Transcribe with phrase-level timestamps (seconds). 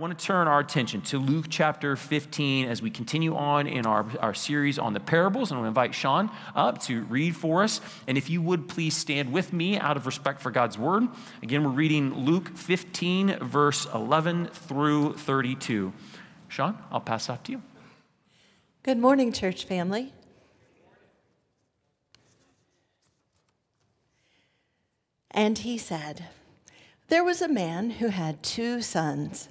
[0.00, 4.06] want to turn our attention to Luke chapter 15 as we continue on in our,
[4.20, 5.50] our series on the parables.
[5.50, 7.82] And I'm going to invite Sean up to read for us.
[8.06, 11.06] And if you would please stand with me out of respect for God's word.
[11.42, 15.92] Again, we're reading Luke 15, verse 11 through 32.
[16.48, 17.62] Sean, I'll pass off to you.
[18.82, 20.14] Good morning, church family.
[25.30, 26.28] And he said,
[27.08, 29.50] There was a man who had two sons.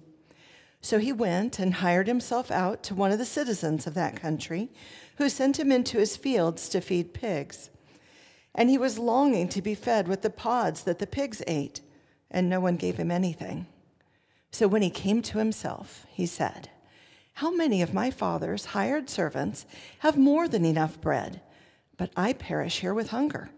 [0.81, 4.69] So he went and hired himself out to one of the citizens of that country,
[5.17, 7.69] who sent him into his fields to feed pigs.
[8.55, 11.81] And he was longing to be fed with the pods that the pigs ate,
[12.31, 13.67] and no one gave him anything.
[14.51, 16.69] So when he came to himself, he said,
[17.35, 19.65] How many of my father's hired servants
[19.99, 21.41] have more than enough bread,
[21.95, 23.51] but I perish here with hunger?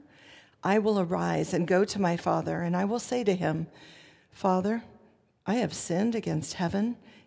[0.64, 3.68] I will arise and go to my father, and I will say to him,
[4.32, 4.84] Father,
[5.46, 6.98] I have sinned against heaven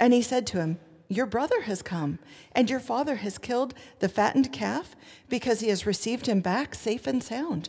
[0.00, 0.78] And he said to him,
[1.08, 2.18] Your brother has come,
[2.52, 4.96] and your father has killed the fattened calf
[5.28, 7.68] because he has received him back safe and sound.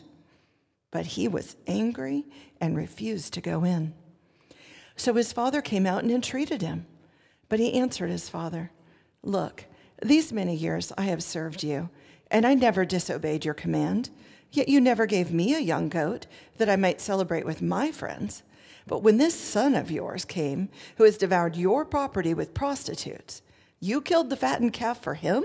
[0.90, 2.24] But he was angry
[2.60, 3.92] and refused to go in.
[4.96, 6.86] So his father came out and entreated him.
[7.48, 8.72] But he answered his father,
[9.22, 9.66] Look,
[10.02, 11.90] these many years I have served you,
[12.30, 14.08] and I never disobeyed your command.
[14.50, 16.26] Yet you never gave me a young goat
[16.56, 18.42] that I might celebrate with my friends.
[18.86, 23.42] But when this son of yours came, who has devoured your property with prostitutes,
[23.80, 25.44] you killed the fattened calf for him?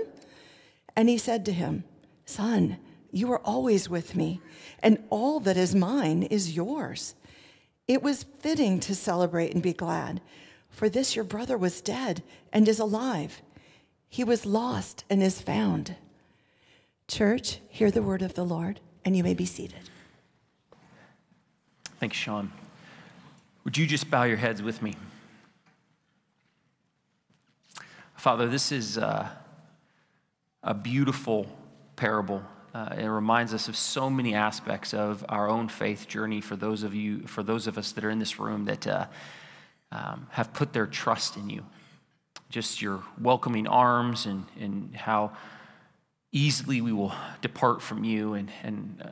[0.96, 1.84] And he said to him,
[2.24, 2.78] Son,
[3.10, 4.40] you are always with me,
[4.80, 7.14] and all that is mine is yours.
[7.86, 10.20] It was fitting to celebrate and be glad,
[10.68, 12.22] for this your brother was dead
[12.52, 13.40] and is alive.
[14.08, 15.96] He was lost and is found.
[17.06, 19.90] Church, hear the word of the Lord, and you may be seated.
[21.98, 22.52] Thanks, Sean.
[23.68, 24.94] Would you just bow your heads with me?
[28.16, 29.28] Father, this is uh,
[30.62, 31.46] a beautiful
[31.94, 32.42] parable.
[32.72, 36.82] Uh, it reminds us of so many aspects of our own faith journey for those
[36.82, 39.04] of you, for those of us that are in this room that uh,
[39.92, 41.62] um, have put their trust in you.
[42.48, 45.32] Just your welcoming arms and, and how
[46.32, 47.12] easily we will
[47.42, 49.02] depart from you and, and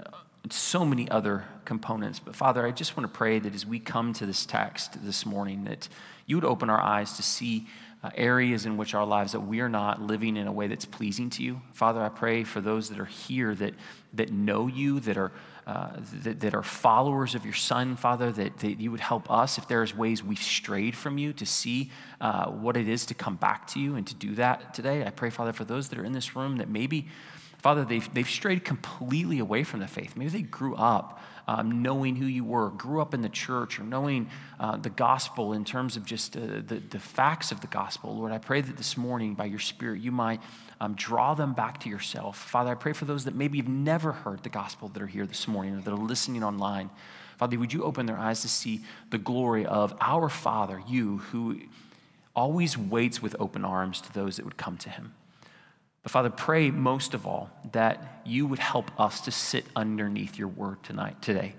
[0.47, 2.19] uh, so many other components.
[2.19, 5.27] But Father, I just want to pray that as we come to this text this
[5.27, 5.89] morning, that
[6.27, 7.67] you would open our eyes to see
[8.03, 10.85] uh, areas in which our lives that we are not living in a way that's
[10.85, 11.61] pleasing to you.
[11.73, 13.75] Father, I pray for those that are here that,
[14.15, 15.33] that know you, that are,
[15.67, 15.91] uh,
[16.23, 19.67] that, that are followers of your Son, Father, that, that you would help us if
[19.67, 21.91] there's ways we've strayed from you to see
[22.21, 25.05] uh, what it is to come back to you and to do that today.
[25.05, 27.09] I pray, Father, for those that are in this room that maybe
[27.59, 30.17] Father, they've, they've strayed completely away from the faith.
[30.17, 33.85] Maybe they grew up um, knowing who you were, grew up in the church, or
[33.85, 38.17] knowing uh, the gospel in terms of just uh, the, the facts of the gospel.
[38.17, 40.41] Lord, I pray that this morning, by your Spirit, you might
[40.81, 42.37] um, draw them back to yourself.
[42.37, 45.27] Father, I pray for those that maybe have never heard the gospel that are here
[45.27, 46.91] this morning or that are listening online.
[47.39, 51.61] Father, would you open their eyes to see the glory of our Father, you, who
[52.37, 55.15] always waits with open arms to those that would come to him.
[56.07, 60.47] But Father, pray most of all that you would help us to sit underneath your
[60.47, 61.57] word tonight, today.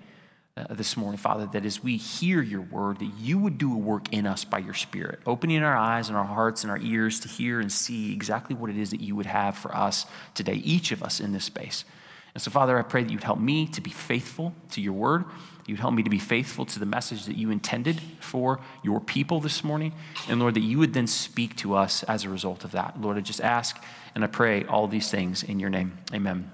[0.58, 3.76] uh, this morning, Father, that as we hear your word, that you would do a
[3.76, 7.20] work in us by your Spirit, opening our eyes and our hearts and our ears
[7.20, 10.54] to hear and see exactly what it is that you would have for us today,
[10.54, 11.84] each of us in this space.
[12.34, 15.24] And so, Father, I pray that you'd help me to be faithful to your word.
[15.68, 19.38] You'd help me to be faithful to the message that you intended for your people
[19.38, 19.92] this morning.
[20.26, 23.00] And Lord, that you would then speak to us as a result of that.
[23.00, 23.76] Lord, I just ask
[24.14, 25.98] and I pray all these things in your name.
[26.12, 26.50] Amen.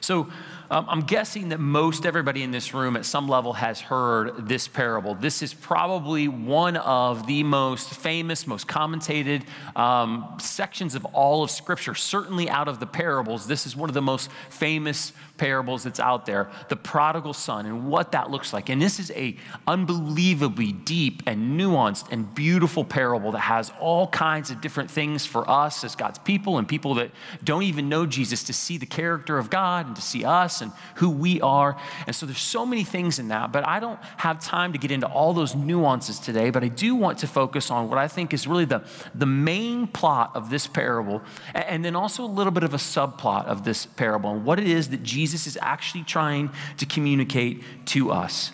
[0.00, 0.28] So,
[0.68, 4.66] um, I'm guessing that most everybody in this room at some level has heard this
[4.66, 5.14] parable.
[5.14, 9.44] This is probably one of the most famous, most commentated
[9.76, 11.94] um, sections of all of Scripture.
[11.94, 16.24] Certainly, out of the parables, this is one of the most famous parables that's out
[16.24, 19.36] there the prodigal son and what that looks like and this is a
[19.66, 25.48] unbelievably deep and nuanced and beautiful parable that has all kinds of different things for
[25.50, 27.10] us as god's people and people that
[27.44, 30.72] don't even know jesus to see the character of god and to see us and
[30.94, 31.76] who we are
[32.06, 34.90] and so there's so many things in that but i don't have time to get
[34.90, 38.32] into all those nuances today but i do want to focus on what i think
[38.32, 38.82] is really the,
[39.14, 41.20] the main plot of this parable
[41.54, 44.66] and then also a little bit of a subplot of this parable and what it
[44.66, 48.52] is that Jesus is actually trying to communicate to us.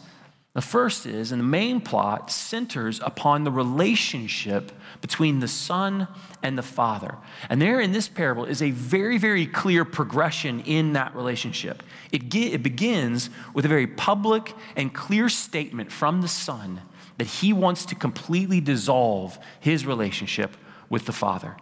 [0.54, 4.70] The first is, and the main plot centers upon the relationship
[5.00, 6.08] between the Son
[6.42, 7.16] and the Father.
[7.48, 11.82] And there in this parable is a very, very clear progression in that relationship.
[12.10, 16.82] It, ge- it begins with a very public and clear statement from the Son
[17.16, 20.54] that he wants to completely dissolve his relationship
[20.90, 21.56] with the Father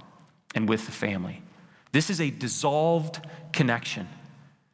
[0.57, 1.43] and with the family.
[1.93, 4.09] This is a dissolved connection.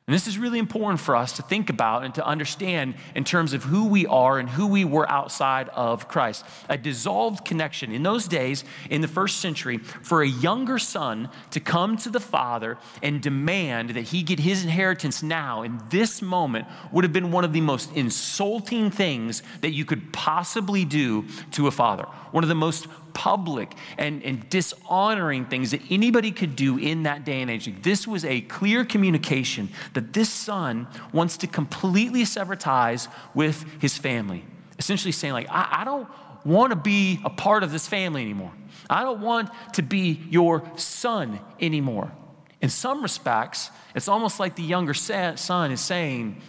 [0.09, 3.53] And this is really important for us to think about and to understand in terms
[3.53, 6.45] of who we are and who we were outside of Christ.
[6.69, 7.91] A dissolved connection.
[7.91, 12.21] In those days, in the first century, for a younger son to come to the
[12.21, 17.33] father and demand that he get his inheritance now, in this moment, would have been
[17.33, 22.05] one of the most insulting things that you could possibly do to a father.
[22.31, 22.87] One of the most
[23.17, 27.73] public and, and dishonoring things that anybody could do in that day and age.
[27.81, 33.99] This was a clear communication that this son wants to completely sever ties with his
[33.99, 34.45] family.
[34.79, 36.07] Essentially saying, like, I, I don't
[36.45, 38.53] want to be a part of this family anymore.
[38.89, 42.13] I don't want to be your son anymore.
[42.61, 46.41] In some respects, it's almost like the younger son is saying,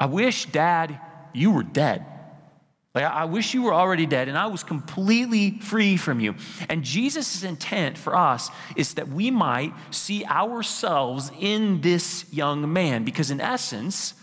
[0.00, 0.98] I wish, dad,
[1.34, 2.06] you were dead.
[2.96, 6.34] Like, I wish you were already dead and I was completely free from you.
[6.70, 13.04] And Jesus' intent for us is that we might see ourselves in this young man,
[13.04, 14.14] because in essence,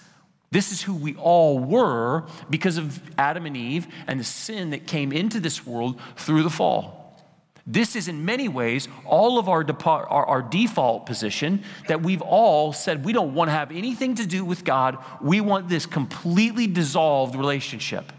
[0.49, 4.87] this is who we all were because of Adam and Eve and the sin that
[4.87, 7.21] came into this world through the fall.
[7.67, 12.73] This is, in many ways, all of our, our, our, default position that we've all
[12.73, 14.97] said we don't want to have anything to do with God.
[15.21, 18.11] We want this completely dissolved relationship.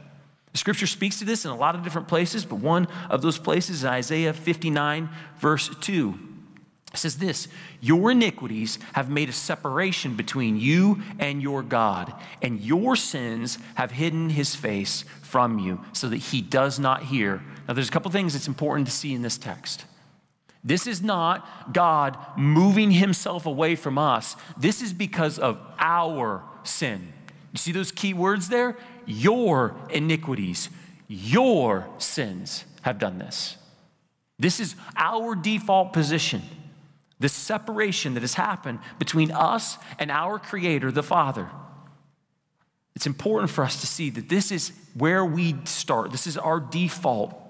[0.54, 3.78] Scripture speaks to this in a lot of different places, but one of those places
[3.78, 5.08] is Isaiah 59,
[5.38, 6.18] verse 2.
[6.92, 7.48] It says this
[7.80, 13.90] Your iniquities have made a separation between you and your God, and your sins have
[13.90, 17.42] hidden his face from you so that he does not hear.
[17.66, 19.86] Now, there's a couple things that's important to see in this text.
[20.62, 27.12] This is not God moving himself away from us, this is because of our sin.
[27.52, 28.76] You see those key words there?
[29.06, 30.70] Your iniquities,
[31.08, 33.56] your sins have done this.
[34.38, 36.42] This is our default position.
[37.20, 41.48] The separation that has happened between us and our Creator, the Father.
[42.96, 46.12] It's important for us to see that this is where we start.
[46.12, 47.43] This is our default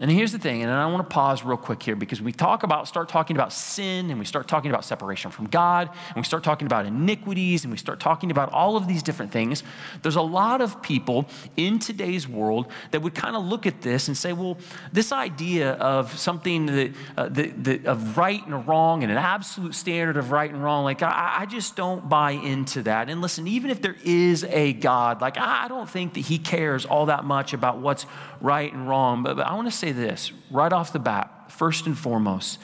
[0.00, 2.62] and here's the thing, and I want to pause real quick here because we talk
[2.62, 6.22] about, start talking about sin and we start talking about separation from God and we
[6.22, 9.62] start talking about iniquities and we start talking about all of these different things.
[10.00, 11.28] There's a lot of people
[11.58, 14.56] in today's world that would kind of look at this and say, well,
[14.90, 20.32] this idea of something that, uh, of right and wrong and an absolute standard of
[20.32, 23.10] right and wrong, like I, I just don't buy into that.
[23.10, 26.86] And listen, even if there is a God, like I don't think that he cares
[26.86, 28.06] all that much about what's
[28.40, 29.22] right and wrong.
[29.22, 32.58] But, but I want to say this right off the bat, first and foremost.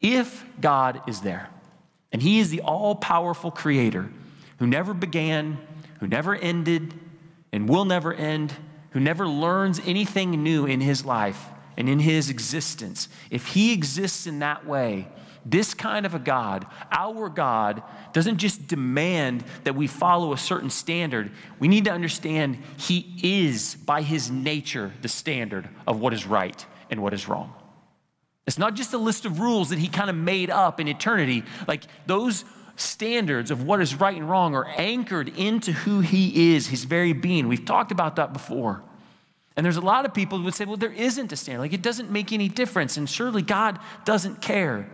[0.00, 1.48] If God is there,
[2.12, 4.10] and He is the all powerful creator
[4.58, 5.58] who never began,
[6.00, 6.94] who never ended,
[7.52, 8.52] and will never end,
[8.90, 11.46] who never learns anything new in His life
[11.76, 15.08] and in His existence, if He exists in that way,
[15.44, 17.82] this kind of a God, our God,
[18.12, 21.30] doesn't just demand that we follow a certain standard.
[21.58, 26.64] We need to understand He is, by His nature, the standard of what is right
[26.90, 27.52] and what is wrong.
[28.46, 31.44] It's not just a list of rules that He kind of made up in eternity.
[31.66, 32.44] Like those
[32.76, 37.12] standards of what is right and wrong are anchored into who he is, his very
[37.12, 37.48] being.
[37.48, 38.82] We've talked about that before.
[39.56, 41.60] And there's a lot of people who would say, well, there isn't a standard.
[41.60, 42.96] Like, it doesn't make any difference.
[42.96, 44.90] And surely God doesn't care.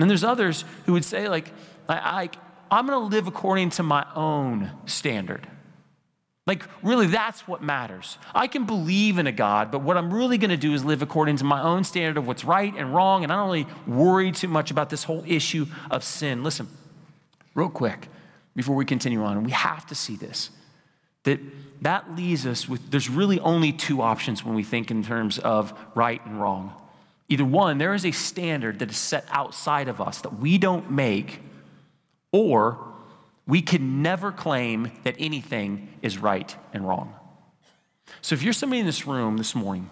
[0.00, 1.52] And then there's others who would say, like,
[1.86, 2.30] I, I,
[2.70, 5.46] I'm going to live according to my own standard.
[6.46, 8.16] Like, really, that's what matters.
[8.34, 11.02] I can believe in a God, but what I'm really going to do is live
[11.02, 14.32] according to my own standard of what's right and wrong, and I don't really worry
[14.32, 16.42] too much about this whole issue of sin.
[16.42, 16.66] Listen,
[17.54, 18.08] real quick,
[18.56, 20.50] before we continue on, we have to see this
[21.24, 21.38] that
[21.82, 25.78] that leaves us with there's really only two options when we think in terms of
[25.94, 26.79] right and wrong.
[27.30, 30.90] Either one, there is a standard that is set outside of us that we don't
[30.90, 31.40] make,
[32.32, 32.92] or
[33.46, 37.14] we can never claim that anything is right and wrong.
[38.20, 39.88] So if you're somebody in this room this morning,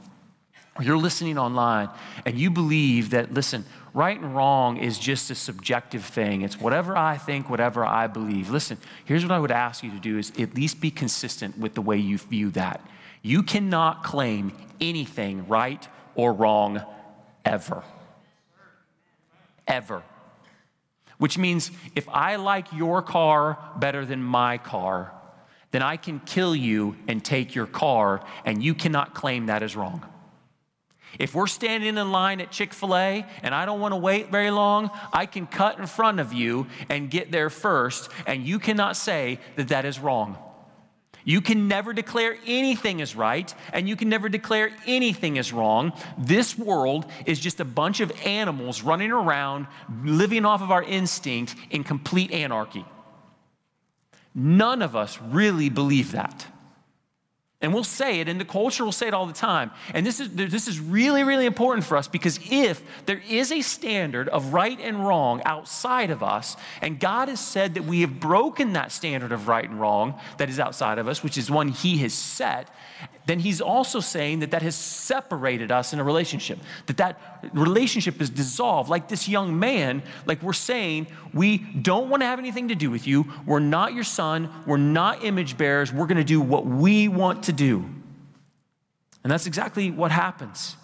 [0.76, 1.88] or you're listening online,
[2.26, 3.64] and you believe that, listen,
[3.94, 6.42] right and wrong is just a subjective thing.
[6.42, 8.50] It's whatever I think, whatever I believe.
[8.50, 11.74] Listen, here's what I would ask you to do is at least be consistent with
[11.74, 12.84] the way you view that.
[13.22, 16.84] You cannot claim anything right or wrong
[17.48, 17.82] ever.
[19.66, 20.02] Ever.
[21.16, 25.12] Which means if I like your car better than my car,
[25.70, 29.76] then I can kill you and take your car, and you cannot claim that is
[29.76, 30.04] wrong.
[31.18, 34.30] If we're standing in line at Chick fil A and I don't want to wait
[34.30, 38.58] very long, I can cut in front of you and get there first, and you
[38.58, 40.38] cannot say that that is wrong.
[41.28, 45.92] You can never declare anything is right, and you can never declare anything is wrong.
[46.16, 49.66] This world is just a bunch of animals running around,
[50.02, 52.82] living off of our instinct in complete anarchy.
[54.34, 56.46] None of us really believe that.
[57.60, 59.72] And we'll say it, and the culture will say it all the time.
[59.92, 63.62] And this is, this is really, really important for us because if there is a
[63.62, 68.20] standard of right and wrong outside of us, and God has said that we have
[68.20, 71.68] broken that standard of right and wrong that is outside of us, which is one
[71.68, 72.70] He has set,
[73.28, 77.20] then he's also saying that that has separated us in a relationship, that that
[77.52, 78.88] relationship is dissolved.
[78.88, 82.90] Like this young man, like we're saying, we don't want to have anything to do
[82.90, 83.26] with you.
[83.44, 84.50] We're not your son.
[84.66, 85.92] We're not image bearers.
[85.92, 87.84] We're going to do what we want to do.
[89.22, 90.77] And that's exactly what happens.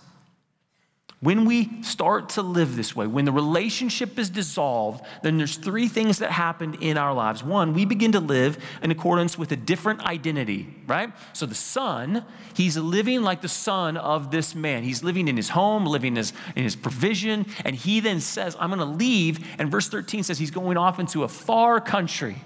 [1.24, 5.88] When we start to live this way, when the relationship is dissolved, then there's three
[5.88, 7.42] things that happen in our lives.
[7.42, 11.10] One, we begin to live in accordance with a different identity, right?
[11.32, 14.82] So the son, he's living like the son of this man.
[14.82, 18.54] He's living in his home, living in his, in his provision, and he then says,
[18.60, 19.48] I'm going to leave.
[19.58, 22.36] And verse 13 says he's going off into a far country.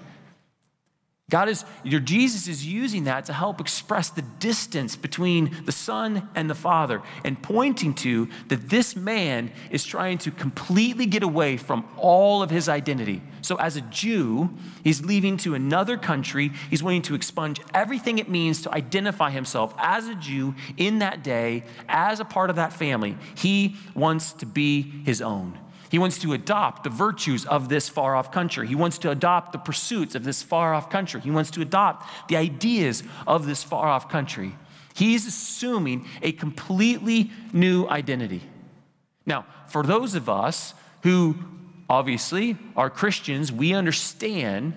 [1.29, 6.27] God is, your Jesus is using that to help express the distance between the Son
[6.33, 11.57] and the Father and pointing to that this man is trying to completely get away
[11.57, 13.21] from all of his identity.
[13.41, 14.49] So, as a Jew,
[14.83, 16.51] he's leaving to another country.
[16.69, 21.23] He's wanting to expunge everything it means to identify himself as a Jew in that
[21.23, 23.17] day, as a part of that family.
[23.35, 25.57] He wants to be his own.
[25.89, 28.67] He wants to adopt the virtues of this far off country.
[28.67, 31.19] He wants to adopt the pursuits of this far off country.
[31.21, 34.55] He wants to adopt the ideas of this far off country.
[34.93, 38.41] He's assuming a completely new identity.
[39.25, 41.35] Now, for those of us who
[41.89, 44.73] obviously are Christians, we understand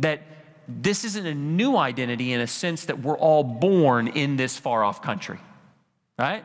[0.00, 0.22] that
[0.66, 4.84] this isn't a new identity in a sense that we're all born in this far
[4.84, 5.38] off country,
[6.18, 6.44] right?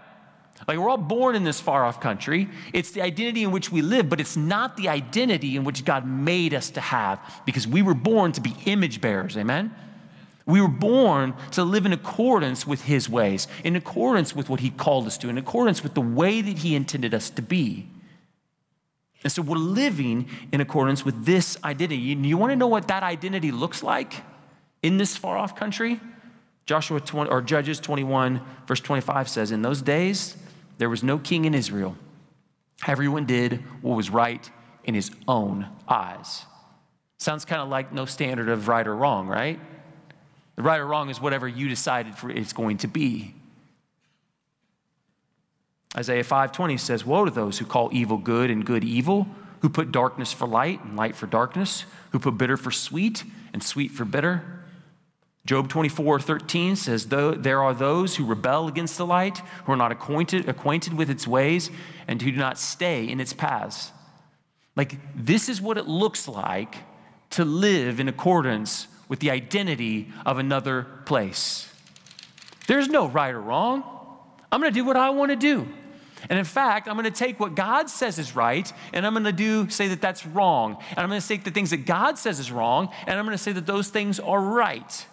[0.68, 2.50] Like we're all born in this far off country.
[2.74, 6.08] It's the identity in which we live, but it's not the identity in which God
[6.08, 9.38] made us to have because we were born to be image bearers.
[9.38, 9.74] Amen?
[10.46, 14.70] We were born to live in accordance with His ways, in accordance with what He
[14.70, 17.88] called us to, in accordance with the way that He intended us to be.
[19.24, 22.02] And so we're living in accordance with this identity.
[22.02, 24.16] You, you want to know what that identity looks like
[24.82, 26.00] in this far off country?
[26.66, 30.36] Joshua 20, or Judges 21, verse 25 says, In those days,
[30.78, 31.96] there was no king in Israel.
[32.88, 34.50] Everyone did what was right
[34.84, 36.46] in his own eyes.
[37.18, 39.60] Sounds kind of like no standard of right or wrong, right?
[40.56, 43.34] The right or wrong is whatever you decided for it's going to be.
[45.96, 49.28] Isaiah 5:20 says, "Woe to those who call evil good and good evil,
[49.62, 53.64] who put darkness for light and light for darkness, who put bitter for sweet and
[53.64, 54.53] sweet for bitter."
[55.46, 59.78] Job 24, 13 says, Though There are those who rebel against the light, who are
[59.78, 61.70] not acquainted, acquainted with its ways,
[62.08, 63.92] and who do not stay in its paths.
[64.76, 66.76] Like, this is what it looks like
[67.32, 71.70] to live in accordance with the identity of another place.
[72.68, 73.84] There's no right or wrong.
[74.52, 75.68] I'm going to do what I want to do.
[76.30, 79.26] And in fact, I'm going to take what God says is right and I'm going
[79.26, 80.78] to do say that that's wrong.
[80.92, 83.38] And I'm going to take the things that God says is wrong and I'm going
[83.38, 85.06] to say that those things are right.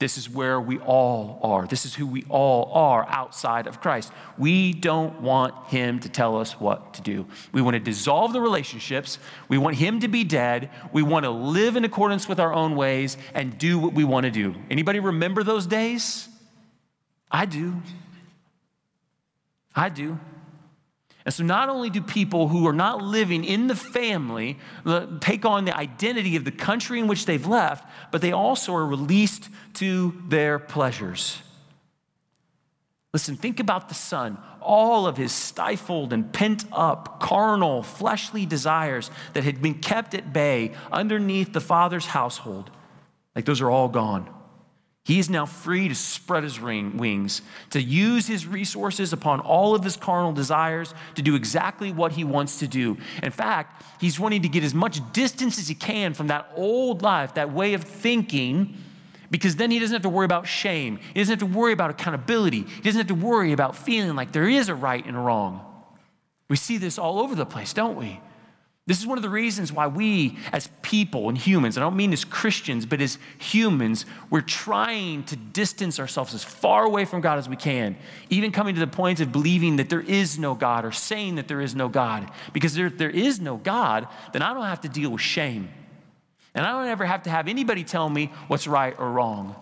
[0.00, 1.66] This is where we all are.
[1.66, 4.10] This is who we all are outside of Christ.
[4.38, 7.26] We don't want Him to tell us what to do.
[7.52, 9.18] We want to dissolve the relationships.
[9.50, 10.70] We want Him to be dead.
[10.90, 14.24] We want to live in accordance with our own ways and do what we want
[14.24, 14.54] to do.
[14.70, 16.30] Anybody remember those days?
[17.30, 17.82] I do.
[19.76, 20.18] I do.
[21.24, 24.58] And so, not only do people who are not living in the family
[25.20, 28.86] take on the identity of the country in which they've left, but they also are
[28.86, 31.42] released to their pleasures.
[33.12, 39.10] Listen, think about the son, all of his stifled and pent up carnal, fleshly desires
[39.34, 42.70] that had been kept at bay underneath the father's household.
[43.34, 44.32] Like those are all gone.
[45.04, 49.82] He is now free to spread his wings, to use his resources upon all of
[49.82, 52.98] his carnal desires, to do exactly what he wants to do.
[53.22, 57.02] In fact, he's wanting to get as much distance as he can from that old
[57.02, 58.76] life, that way of thinking,
[59.30, 60.98] because then he doesn't have to worry about shame.
[61.14, 62.62] He doesn't have to worry about accountability.
[62.62, 65.64] He doesn't have to worry about feeling like there is a right and a wrong.
[66.48, 68.20] We see this all over the place, don't we?
[68.90, 72.12] This is one of the reasons why we, as people and humans, I don't mean
[72.12, 77.38] as Christians, but as humans, we're trying to distance ourselves as far away from God
[77.38, 77.94] as we can,
[78.30, 81.46] even coming to the point of believing that there is no God or saying that
[81.46, 82.32] there is no God.
[82.52, 85.68] Because if there is no God, then I don't have to deal with shame.
[86.56, 89.54] And I don't ever have to have anybody tell me what's right or wrong.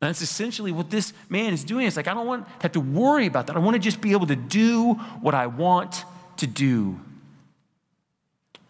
[0.00, 1.88] And that's essentially what this man is doing.
[1.88, 3.56] It's like, I don't want to have to worry about that.
[3.56, 6.04] I want to just be able to do what I want
[6.36, 7.00] to do.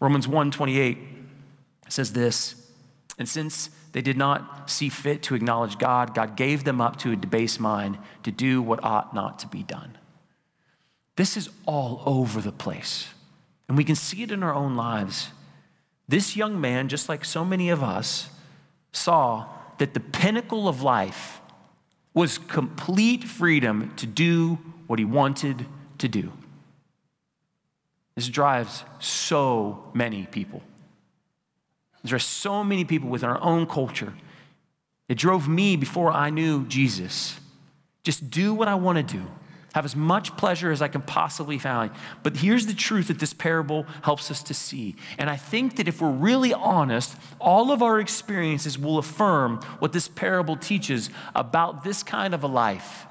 [0.05, 0.99] Romans 1:28
[1.89, 2.53] says this,
[3.17, 7.11] and since they did not see fit to acknowledge God, God gave them up to
[7.11, 9.97] a debased mind to do what ought not to be done.
[11.15, 13.07] This is all over the place.
[13.67, 15.29] And we can see it in our own lives.
[16.07, 18.29] This young man, just like so many of us,
[18.91, 19.47] saw
[19.79, 21.41] that the pinnacle of life
[22.13, 25.65] was complete freedom to do what he wanted
[25.97, 26.31] to do.
[28.15, 30.61] This drives so many people.
[32.03, 34.13] There are so many people within our own culture.
[35.09, 37.39] It drove me before I knew Jesus.
[38.03, 39.25] Just do what I want to do.
[39.73, 41.91] Have as much pleasure as I can possibly find.
[42.23, 44.95] But here's the truth that this parable helps us to see.
[45.17, 49.91] And I think that if we're really honest, all of our experiences will affirm what
[49.91, 53.05] this parable teaches about this kind of a life.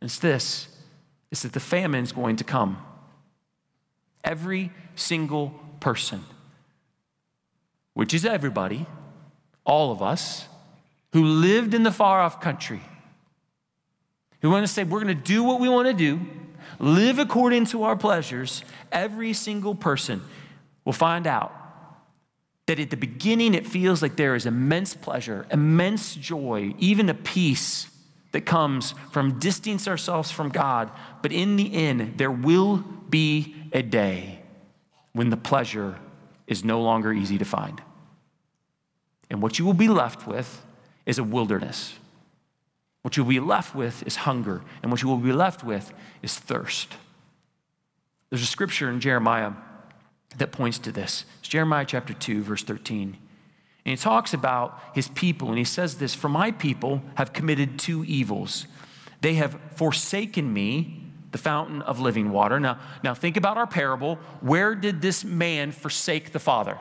[0.00, 0.68] It's this
[1.30, 2.78] it's that the famine is going to come.
[4.24, 6.24] Every single person,
[7.94, 8.86] which is everybody,
[9.64, 10.46] all of us,
[11.12, 12.80] who lived in the far off country,
[14.40, 16.20] who want to say, we're going to do what we want to do,
[16.78, 20.22] live according to our pleasures, every single person
[20.84, 21.52] will find out
[22.66, 27.14] that at the beginning it feels like there is immense pleasure, immense joy, even a
[27.14, 27.88] peace
[28.32, 30.90] that comes from distancing ourselves from God.
[31.20, 34.40] But in the end, there will be a day
[35.12, 35.98] when the pleasure
[36.46, 37.82] is no longer easy to find.
[39.30, 40.64] And what you will be left with
[41.06, 41.94] is a wilderness.
[43.02, 44.62] What you'll be left with is hunger.
[44.82, 46.94] And what you will be left with is thirst.
[48.30, 49.52] There's a scripture in Jeremiah
[50.38, 51.24] that points to this.
[51.40, 53.16] It's Jeremiah chapter 2, verse 13.
[53.84, 57.78] And he talks about his people, and he says this For my people have committed
[57.78, 58.66] two evils.
[59.20, 62.60] They have forsaken me, the fountain of living water.
[62.60, 64.16] Now, now think about our parable.
[64.40, 66.78] Where did this man forsake the Father?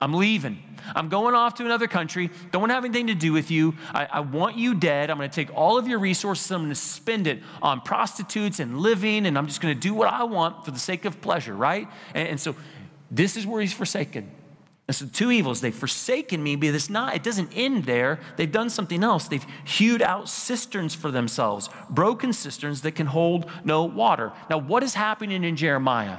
[0.00, 0.62] I'm leaving.
[0.94, 2.30] I'm going off to another country.
[2.50, 3.74] Don't want to have anything to do with you.
[3.94, 5.10] I, I want you dead.
[5.10, 6.50] I'm going to take all of your resources.
[6.50, 9.94] I'm going to spend it on prostitutes and living, and I'm just going to do
[9.94, 11.88] what I want for the sake of pleasure, right?
[12.14, 12.54] And, and so
[13.10, 14.30] this is where he's forsaken.
[14.88, 18.20] And so two evils, they've forsaken me, but it's not, it doesn't end there.
[18.36, 19.26] They've done something else.
[19.26, 24.32] They've hewed out cisterns for themselves, broken cisterns that can hold no water.
[24.48, 26.18] Now, what is happening in Jeremiah?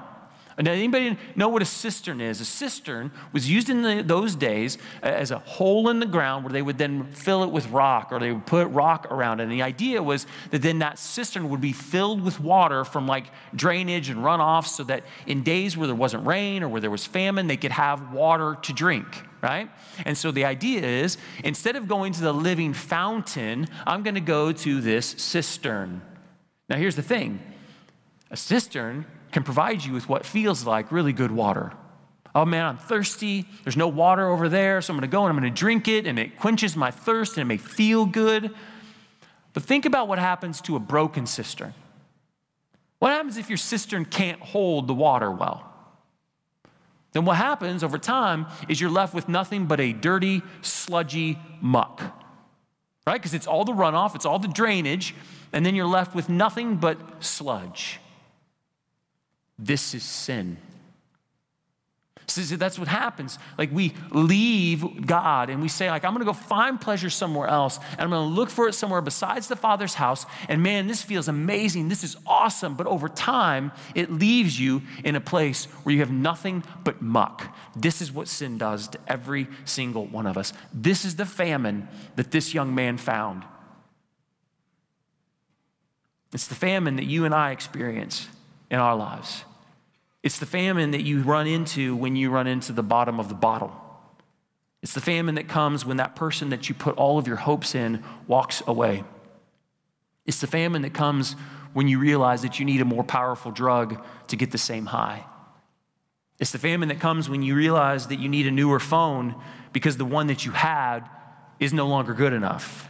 [0.60, 2.42] Now, anybody know what a cistern is?
[2.42, 6.52] A cistern was used in the, those days as a hole in the ground where
[6.52, 9.44] they would then fill it with rock or they would put rock around it.
[9.44, 13.26] And the idea was that then that cistern would be filled with water from like
[13.56, 17.06] drainage and runoff so that in days where there wasn't rain or where there was
[17.06, 19.06] famine, they could have water to drink
[19.40, 19.70] right?
[20.04, 24.20] And so the idea is instead of going to the living fountain, I'm going to
[24.20, 26.02] go to this cistern.
[26.70, 27.40] Now, here's the thing
[28.32, 29.06] a cistern
[29.38, 31.72] can provide you with what feels like really good water.
[32.34, 33.46] Oh man, I'm thirsty.
[33.64, 35.88] There's no water over there, so I'm going to go and I'm going to drink
[35.88, 38.50] it, and it quenches my thirst and it may feel good.
[39.54, 41.76] But think about what happens to a broken cistern.
[42.98, 45.72] What happens if your cistern can't hold the water well?
[47.12, 52.02] Then what happens over time is you're left with nothing but a dirty, sludgy muck,
[53.06, 53.22] right?
[53.22, 55.14] Because it's all the runoff, it's all the drainage,
[55.54, 58.00] and then you're left with nothing but sludge.
[59.60, 60.58] This is sin.
[62.30, 63.40] So that's what happens.
[63.58, 67.80] Like we leave God and we say, like, I'm gonna go find pleasure somewhere else,
[67.92, 70.26] and I'm gonna look for it somewhere besides the Father's house.
[70.50, 71.88] And man, this feels amazing.
[71.88, 72.76] This is awesome.
[72.76, 77.56] But over time, it leaves you in a place where you have nothing but muck.
[77.78, 80.52] This is what sin does to every single one of us.
[80.74, 83.44] This is the famine that this young man found.
[86.34, 88.28] It's the famine that you and I experience
[88.70, 89.46] in our lives.
[90.28, 93.34] It's the famine that you run into when you run into the bottom of the
[93.34, 93.72] bottle.
[94.82, 97.76] It's the famine that comes when that person that you put all of your hopes
[97.76, 99.06] in walks away.
[100.26, 101.38] It's the famine that comes
[101.72, 105.24] when you realize that you need a more powerful drug to get the same high.
[106.40, 109.34] It's the famine that comes when you realize that you need a newer phone
[109.72, 111.10] because the one that you had
[111.58, 112.90] is no longer good enough.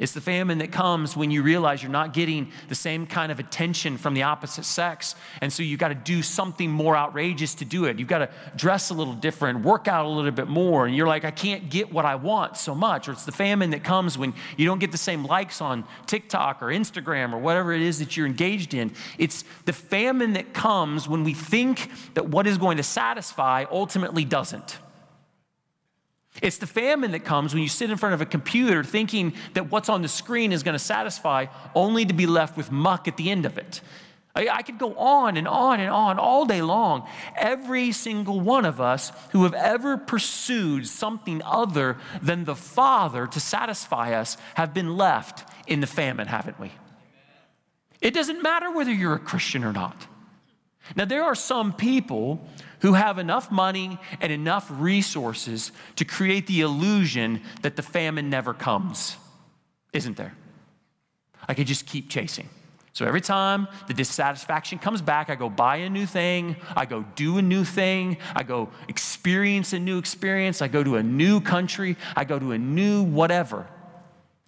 [0.00, 3.38] It's the famine that comes when you realize you're not getting the same kind of
[3.38, 5.14] attention from the opposite sex.
[5.42, 7.98] And so you've got to do something more outrageous to do it.
[7.98, 10.86] You've got to dress a little different, work out a little bit more.
[10.86, 13.08] And you're like, I can't get what I want so much.
[13.08, 16.62] Or it's the famine that comes when you don't get the same likes on TikTok
[16.62, 18.92] or Instagram or whatever it is that you're engaged in.
[19.18, 24.24] It's the famine that comes when we think that what is going to satisfy ultimately
[24.24, 24.78] doesn't.
[26.42, 29.70] It's the famine that comes when you sit in front of a computer thinking that
[29.70, 33.16] what's on the screen is going to satisfy, only to be left with muck at
[33.16, 33.80] the end of it.
[34.34, 37.08] I, I, could go on and on and on all day long.
[37.36, 43.40] Every single one of us who have ever pursued something other than the Father to
[43.40, 46.70] satisfy us have been left in the famine, haven't we?
[48.00, 50.06] It doesn't matter whether you're a Christian or not.
[50.96, 52.46] Now, there are some people
[52.80, 58.52] who have enough money and enough resources to create the illusion that the famine never
[58.54, 59.16] comes,
[59.92, 60.34] isn't there?
[61.48, 62.48] I could just keep chasing.
[62.92, 67.04] So every time the dissatisfaction comes back, I go buy a new thing, I go
[67.14, 71.40] do a new thing, I go experience a new experience, I go to a new
[71.40, 73.66] country, I go to a new whatever.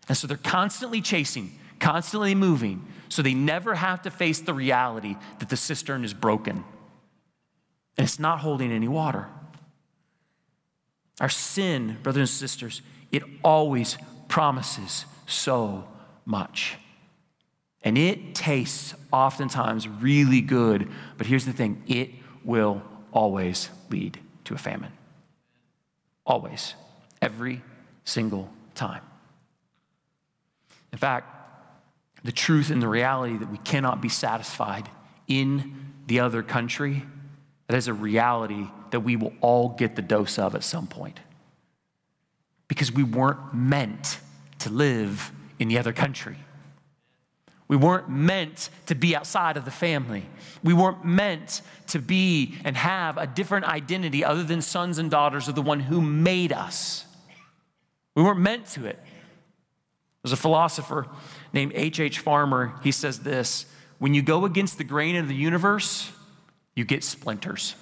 [0.09, 5.17] And so they're constantly chasing, constantly moving, so they never have to face the reality
[5.39, 6.65] that the cistern is broken
[7.97, 9.27] and it's not holding any water.
[11.21, 15.87] Our sin, brothers and sisters, it always promises so
[16.25, 16.77] much.
[17.83, 22.11] And it tastes oftentimes really good, but here's the thing it
[22.45, 24.93] will always lead to a famine.
[26.25, 26.75] Always.
[27.21, 27.63] Every
[28.05, 29.03] single time.
[30.93, 31.29] In fact,
[32.25, 34.89] the truth and the reality that we cannot be satisfied
[35.27, 37.03] in the other country
[37.73, 41.19] that is a reality that we will all get the dose of at some point.
[42.69, 44.21] Because we weren't meant
[44.59, 46.37] to live in the other country.
[47.69, 50.27] We weren't meant to be outside of the family.
[50.63, 55.49] We weren't meant to be and have a different identity other than sons and daughters
[55.49, 57.07] of the one who made us.
[58.15, 58.99] We weren't meant to it.
[60.23, 61.07] There's a philosopher
[61.55, 62.01] named H.H.
[62.01, 62.19] H.
[62.19, 62.75] Farmer.
[62.83, 63.65] He says this
[63.99, 66.13] When you go against the grain of the universe,
[66.75, 67.75] you get splinters.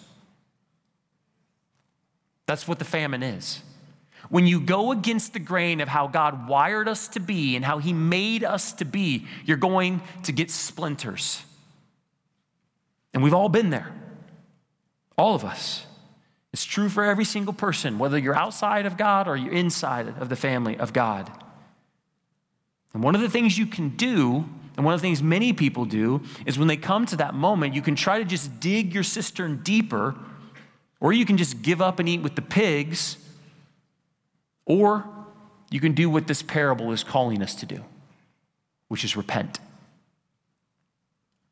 [2.46, 3.62] That's what the famine is.
[4.29, 7.79] When you go against the grain of how God wired us to be and how
[7.79, 11.42] He made us to be, you're going to get splinters.
[13.14, 13.92] And we've all been there,
[15.16, 15.85] all of us.
[16.53, 20.29] It's true for every single person, whether you're outside of God or you're inside of
[20.29, 21.31] the family of God.
[22.92, 24.44] And one of the things you can do
[24.80, 27.74] and one of the things many people do is when they come to that moment,
[27.74, 30.14] you can try to just dig your cistern deeper,
[31.00, 33.18] or you can just give up and eat with the pigs,
[34.64, 35.04] or
[35.70, 37.84] you can do what this parable is calling us to do,
[38.88, 39.60] which is repent.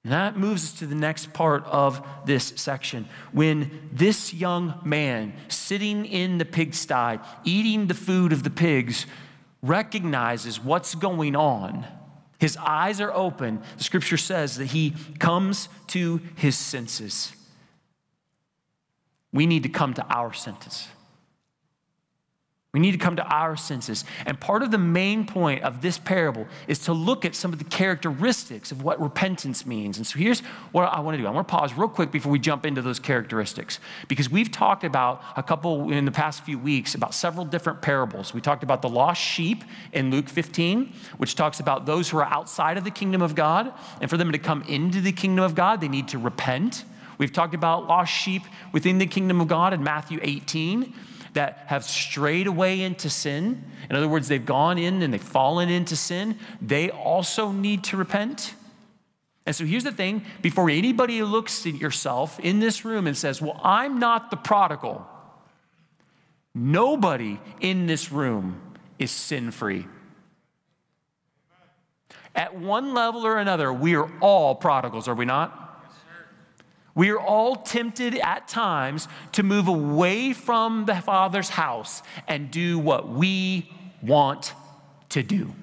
[0.04, 3.06] And that moves us to the next part of this section.
[3.32, 9.04] When this young man, sitting in the pigsty, eating the food of the pigs,
[9.62, 11.84] recognizes what's going on
[12.38, 13.60] his eyes are open.
[13.76, 17.32] The scripture says that he comes to his senses.
[19.32, 20.88] We need to come to our senses.
[22.74, 24.04] We need to come to our senses.
[24.26, 27.58] And part of the main point of this parable is to look at some of
[27.58, 29.96] the characteristics of what repentance means.
[29.96, 30.40] And so here's
[30.72, 31.26] what I want to do.
[31.26, 33.80] I want to pause real quick before we jump into those characteristics.
[34.06, 38.34] Because we've talked about a couple in the past few weeks about several different parables.
[38.34, 42.26] We talked about the lost sheep in Luke 15, which talks about those who are
[42.26, 43.72] outside of the kingdom of God.
[44.02, 46.84] And for them to come into the kingdom of God, they need to repent.
[47.16, 50.92] We've talked about lost sheep within the kingdom of God in Matthew 18
[51.38, 55.68] that have strayed away into sin, in other words, they've gone in and they've fallen
[55.68, 58.54] into sin, they also need to repent.
[59.46, 63.40] And so here's the thing before anybody looks at yourself in this room and says,
[63.40, 65.06] Well, I'm not the prodigal,
[66.56, 68.60] nobody in this room
[68.98, 69.86] is sin free.
[72.34, 75.67] At one level or another, we are all prodigals, are we not?
[76.98, 82.76] We are all tempted at times to move away from the Father's house and do
[82.76, 83.70] what we
[84.02, 84.52] want
[85.10, 85.54] to do,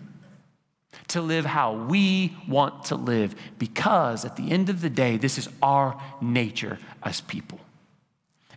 [1.10, 5.38] to live how we want to live, because at the end of the day, this
[5.38, 7.60] is our nature as people.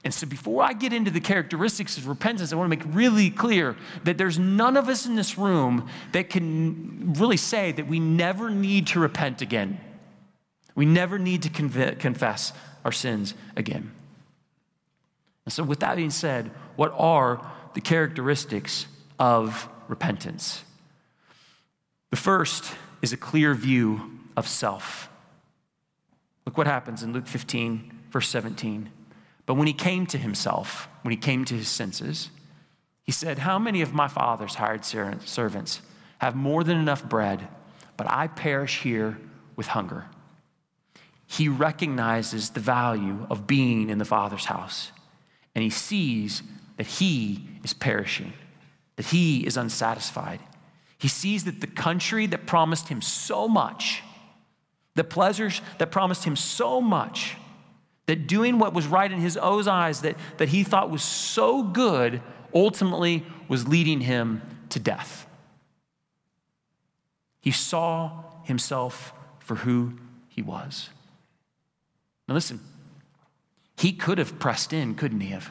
[0.04, 3.30] And so, before I get into the characteristics of repentance, I want to make really
[3.30, 7.98] clear that there's none of us in this room that can really say that we
[7.98, 9.80] never need to repent again.
[10.78, 12.52] We never need to confess
[12.84, 13.90] our sins again.
[15.44, 18.86] And so, with that being said, what are the characteristics
[19.18, 20.62] of repentance?
[22.10, 25.10] The first is a clear view of self.
[26.46, 28.88] Look what happens in Luke 15, verse 17.
[29.46, 32.30] But when he came to himself, when he came to his senses,
[33.02, 35.80] he said, How many of my father's hired servants
[36.18, 37.48] have more than enough bread,
[37.96, 39.18] but I perish here
[39.56, 40.06] with hunger?
[41.30, 44.92] He recognizes the value of being in the Father's house.
[45.54, 46.42] And he sees
[46.78, 48.32] that he is perishing,
[48.96, 50.40] that he is unsatisfied.
[50.96, 54.02] He sees that the country that promised him so much,
[54.94, 57.36] the pleasures that promised him so much,
[58.06, 61.62] that doing what was right in his own eyes, that, that he thought was so
[61.62, 62.22] good,
[62.54, 65.26] ultimately was leading him to death.
[67.42, 70.88] He saw himself for who he was.
[72.28, 72.60] Now, listen,
[73.76, 75.50] he could have pressed in, couldn't he have?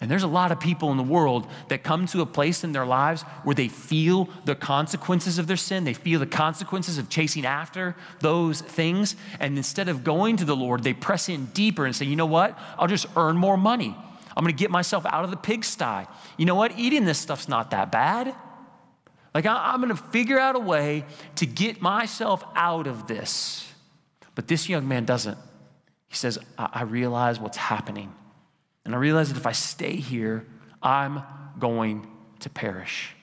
[0.00, 2.70] And there's a lot of people in the world that come to a place in
[2.70, 5.82] their lives where they feel the consequences of their sin.
[5.82, 9.16] They feel the consequences of chasing after those things.
[9.40, 12.26] And instead of going to the Lord, they press in deeper and say, you know
[12.26, 12.56] what?
[12.78, 13.96] I'll just earn more money.
[14.36, 16.06] I'm going to get myself out of the pigsty.
[16.36, 16.78] You know what?
[16.78, 18.32] Eating this stuff's not that bad.
[19.34, 21.04] Like, I'm going to figure out a way
[21.36, 23.67] to get myself out of this.
[24.38, 25.36] But this young man doesn't.
[26.06, 28.14] He says, I, I realize what's happening.
[28.84, 30.46] And I realize that if I stay here,
[30.80, 31.24] I'm
[31.58, 32.06] going
[32.38, 33.16] to perish.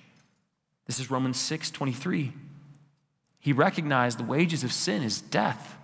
[0.88, 2.34] This is Romans 6 23.
[3.40, 5.78] He recognized the wages of sin is death.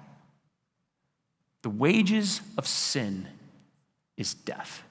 [1.62, 3.26] The wages of sin
[4.18, 4.84] is death.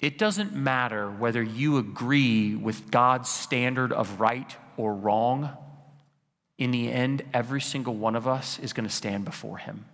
[0.00, 5.54] It doesn't matter whether you agree with God's standard of right or wrong
[6.58, 9.84] in the end, every single one of us is going to stand before him.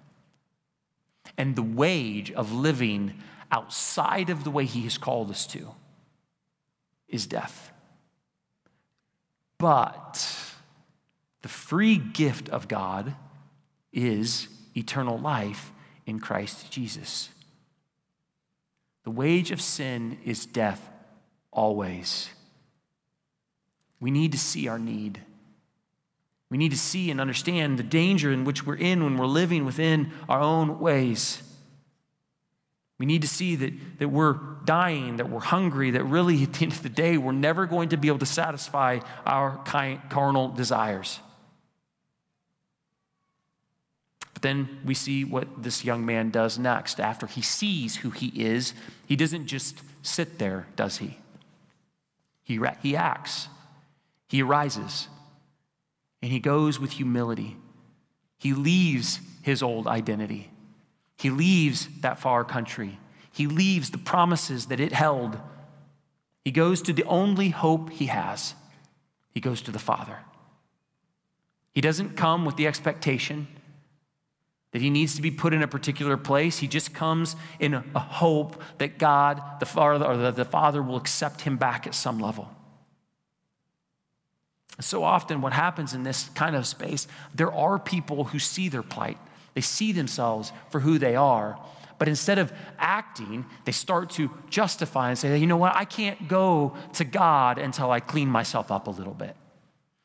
[1.37, 3.14] And the wage of living
[3.51, 5.68] outside of the way he has called us to
[7.09, 7.72] is death.
[9.59, 10.27] But
[11.42, 13.14] the free gift of God
[13.92, 15.72] is eternal life
[16.07, 17.29] in Christ Jesus.
[19.05, 20.88] The wage of sin is death
[21.51, 22.29] always.
[24.01, 25.20] We need to see our need.
[26.53, 29.65] We need to see and understand the danger in which we're in when we're living
[29.65, 31.43] within our own ways.
[32.99, 34.35] We need to see that, that we're
[34.67, 37.88] dying, that we're hungry, that really at the end of the day, we're never going
[37.88, 39.65] to be able to satisfy our
[40.11, 41.21] carnal desires.
[44.35, 47.01] But then we see what this young man does next.
[47.01, 48.75] After he sees who he is,
[49.07, 51.17] he doesn't just sit there, does he?
[52.45, 53.49] He, he acts,
[54.29, 55.09] he arises
[56.23, 57.57] and he goes with humility.
[58.39, 60.51] He leaves his old identity.
[61.17, 62.99] He leaves that far country.
[63.33, 65.39] He leaves the promises that it held.
[66.45, 68.55] He goes to the only hope he has.
[69.31, 70.19] He goes to the Father.
[71.73, 73.49] He doesn't come with the expectation
[74.73, 76.59] that he needs to be put in a particular place.
[76.59, 81.43] He just comes in a, hope that God, the Father, or the Father will accept
[81.43, 82.51] him back at some level.
[84.81, 88.83] So often, what happens in this kind of space, there are people who see their
[88.83, 89.19] plight.
[89.55, 91.59] They see themselves for who they are,
[92.03, 96.27] But instead of acting, they start to justify and say, you know what, I can't
[96.27, 99.37] go to God until I clean myself up a little bit.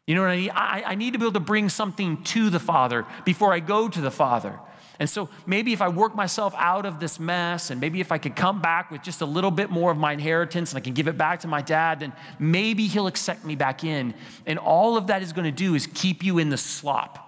[0.06, 0.52] You know what I mean?
[0.54, 3.90] I, I need to be able to bring something to the Father before I go
[3.90, 4.60] to the Father.
[5.00, 8.18] And so maybe if I work myself out of this mess, and maybe if I
[8.18, 10.94] could come back with just a little bit more of my inheritance and I can
[10.94, 14.16] give it back to my dad, then maybe he'll accept me back in.
[14.46, 17.24] And all of that is going to do is keep you in the slop.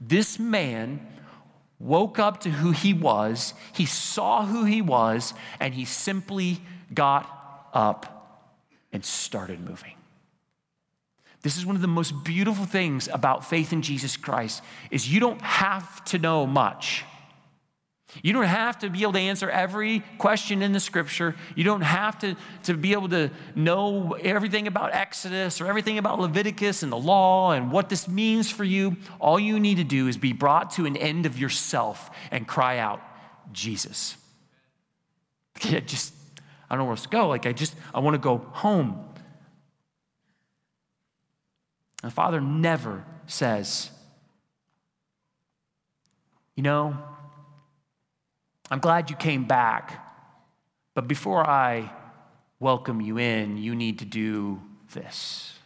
[0.00, 1.04] This man
[1.78, 6.60] woke up to who he was, he saw who he was, and he simply
[6.94, 8.52] got up
[8.92, 9.95] and started moving.
[11.46, 15.20] This is one of the most beautiful things about faith in Jesus Christ is you
[15.20, 17.04] don't have to know much.
[18.20, 21.36] You don't have to be able to answer every question in the scripture.
[21.54, 26.18] You don't have to, to be able to know everything about Exodus or everything about
[26.18, 28.96] Leviticus and the law and what this means for you.
[29.20, 32.78] All you need to do is be brought to an end of yourself and cry
[32.78, 33.00] out,
[33.52, 34.16] Jesus.
[35.62, 36.12] Yeah, just,
[36.68, 37.28] I don't know where else to go.
[37.28, 39.05] Like, I just, I want to go home.
[42.06, 43.90] The Father never says,
[46.54, 46.96] You know,
[48.70, 50.06] I'm glad you came back,
[50.94, 51.90] but before I
[52.60, 55.58] welcome you in, you need to do this.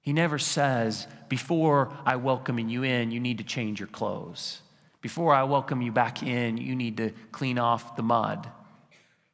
[0.00, 4.60] He never says, Before I welcome you in, you need to change your clothes.
[5.02, 8.50] Before I welcome you back in, you need to clean off the mud.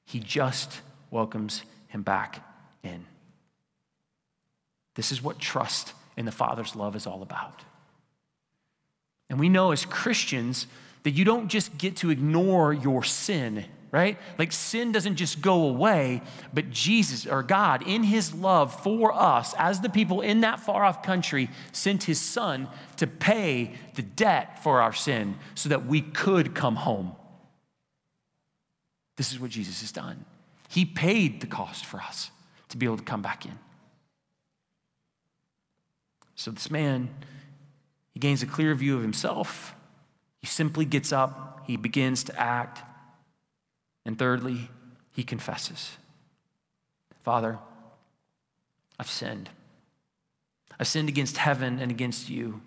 [0.04, 2.44] He just welcomes him back
[2.82, 3.06] in.
[4.96, 7.64] This is what trust and the Father's love is all about.
[9.28, 10.66] And we know as Christians
[11.04, 14.18] that you don't just get to ignore your sin, right?
[14.38, 16.20] Like sin doesn't just go away,
[16.52, 20.84] but Jesus or God, in his love for us, as the people in that far
[20.84, 26.02] off country, sent his son to pay the debt for our sin so that we
[26.02, 27.12] could come home.
[29.16, 30.24] This is what Jesus has done.
[30.68, 32.30] He paid the cost for us
[32.70, 33.58] to be able to come back in.
[36.40, 37.10] So this man,
[38.14, 39.74] he gains a clear view of himself.
[40.40, 42.82] He simply gets up, he begins to act.
[44.06, 44.70] And thirdly,
[45.12, 45.98] he confesses
[47.24, 47.58] Father,
[48.98, 49.50] I've sinned.
[50.78, 52.62] I've sinned against heaven and against you.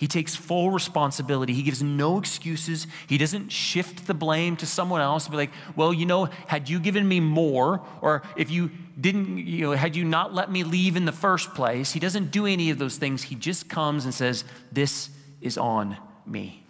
[0.00, 1.52] He takes full responsibility.
[1.52, 2.86] He gives no excuses.
[3.06, 5.28] He doesn't shift the blame to someone else.
[5.28, 9.66] Be like, well, you know, had you given me more, or if you didn't, you
[9.66, 12.70] know, had you not let me leave in the first place, he doesn't do any
[12.70, 13.22] of those things.
[13.22, 15.10] He just comes and says, This
[15.42, 16.64] is on me.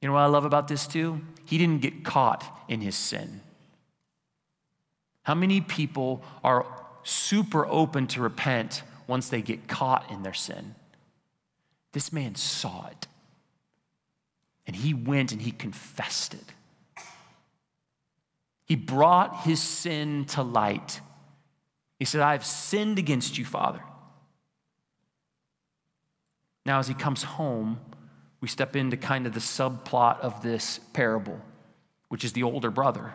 [0.00, 1.20] You know what I love about this too?
[1.44, 3.42] He didn't get caught in his sin.
[5.24, 6.64] How many people are
[7.02, 10.74] super open to repent once they get caught in their sin?
[11.98, 13.08] This man saw it.
[14.68, 16.44] And he went and he confessed it.
[18.66, 21.00] He brought his sin to light.
[21.98, 23.82] He said, I have sinned against you, Father.
[26.64, 27.80] Now, as he comes home,
[28.40, 31.40] we step into kind of the subplot of this parable,
[32.10, 33.12] which is the older brother.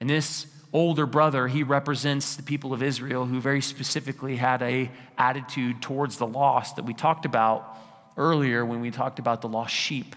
[0.00, 4.90] And this older brother, he represents the people of Israel who very specifically had a
[5.16, 7.78] attitude towards the lost that we talked about
[8.16, 10.16] earlier when we talked about the lost sheep.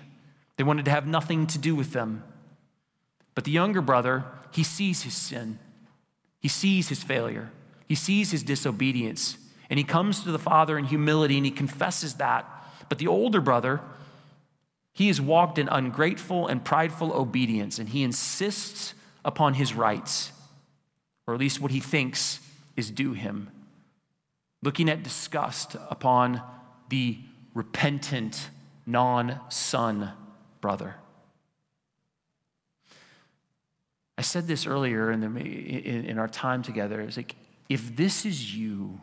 [0.57, 2.23] They wanted to have nothing to do with them.
[3.35, 5.59] But the younger brother, he sees his sin.
[6.39, 7.51] He sees his failure.
[7.87, 9.37] He sees his disobedience.
[9.69, 12.45] And he comes to the father in humility and he confesses that.
[12.89, 13.79] But the older brother,
[14.91, 20.31] he has walked in ungrateful and prideful obedience and he insists upon his rights
[21.27, 22.39] or at least what he thinks
[22.75, 23.49] is due him.
[24.63, 26.41] Looking at disgust upon
[26.89, 27.19] the
[27.53, 28.49] repentant,
[28.85, 30.11] non son
[30.61, 30.95] brother.
[34.17, 37.01] I said this earlier in, the, in, in our time together.
[37.01, 37.35] It's like,
[37.69, 38.99] if this is you,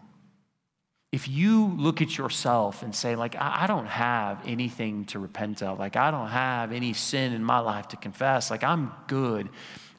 [1.13, 5.63] if you look at yourself and say, like, I, I don't have anything to repent
[5.63, 9.51] of, like, I don't have any sin in my life to confess, like, I'm good.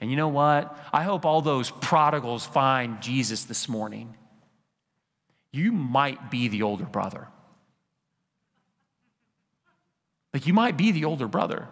[0.06, 0.78] And you know what?
[0.94, 4.14] I hope all those prodigals find Jesus this morning.
[5.52, 7.28] You might be the older brother.
[10.32, 11.68] Like, you might be the older brother.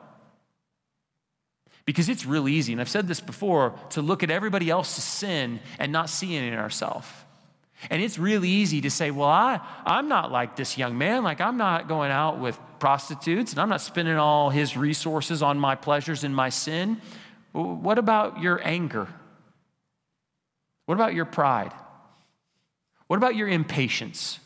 [1.85, 5.59] Because it's real easy, and I've said this before, to look at everybody else's sin
[5.77, 7.07] and not see it in ourselves.
[7.91, 11.23] And it's really easy to say, well, I, I'm not like this young man.
[11.23, 15.59] Like, I'm not going out with prostitutes, and I'm not spending all his resources on
[15.59, 16.99] my pleasures and my sin.
[17.53, 19.07] What about your anger?
[20.85, 21.71] What about your pride?
[23.07, 24.39] What about your impatience?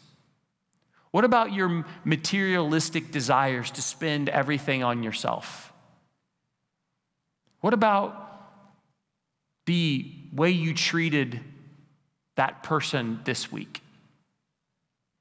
[1.11, 5.71] What about your materialistic desires to spend everything on yourself?
[7.61, 8.23] What about
[9.65, 11.39] the way you treated
[12.35, 13.81] that person this week?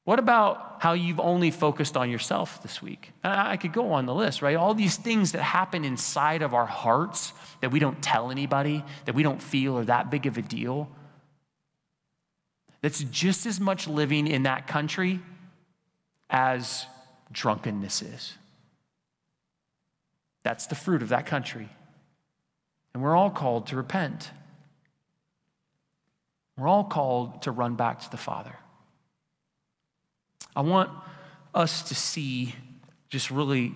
[0.07, 3.11] What about how you've only focused on yourself this week?
[3.25, 4.55] I could go on the list, right?
[4.55, 9.17] All these things that happen inside of our hearts that we don't tell anybody, that
[9.17, 10.89] we don't feel are that big of a deal.
[12.83, 15.19] That's just as much living in that country
[16.31, 16.87] as
[17.33, 18.35] drunkenness is.
[20.45, 21.69] That's the fruit of that country.
[22.95, 24.31] And we're all called to repent.
[26.57, 28.55] We're all called to run back to the Father.
[30.57, 30.91] I want
[31.55, 32.55] us to see
[33.11, 33.75] just really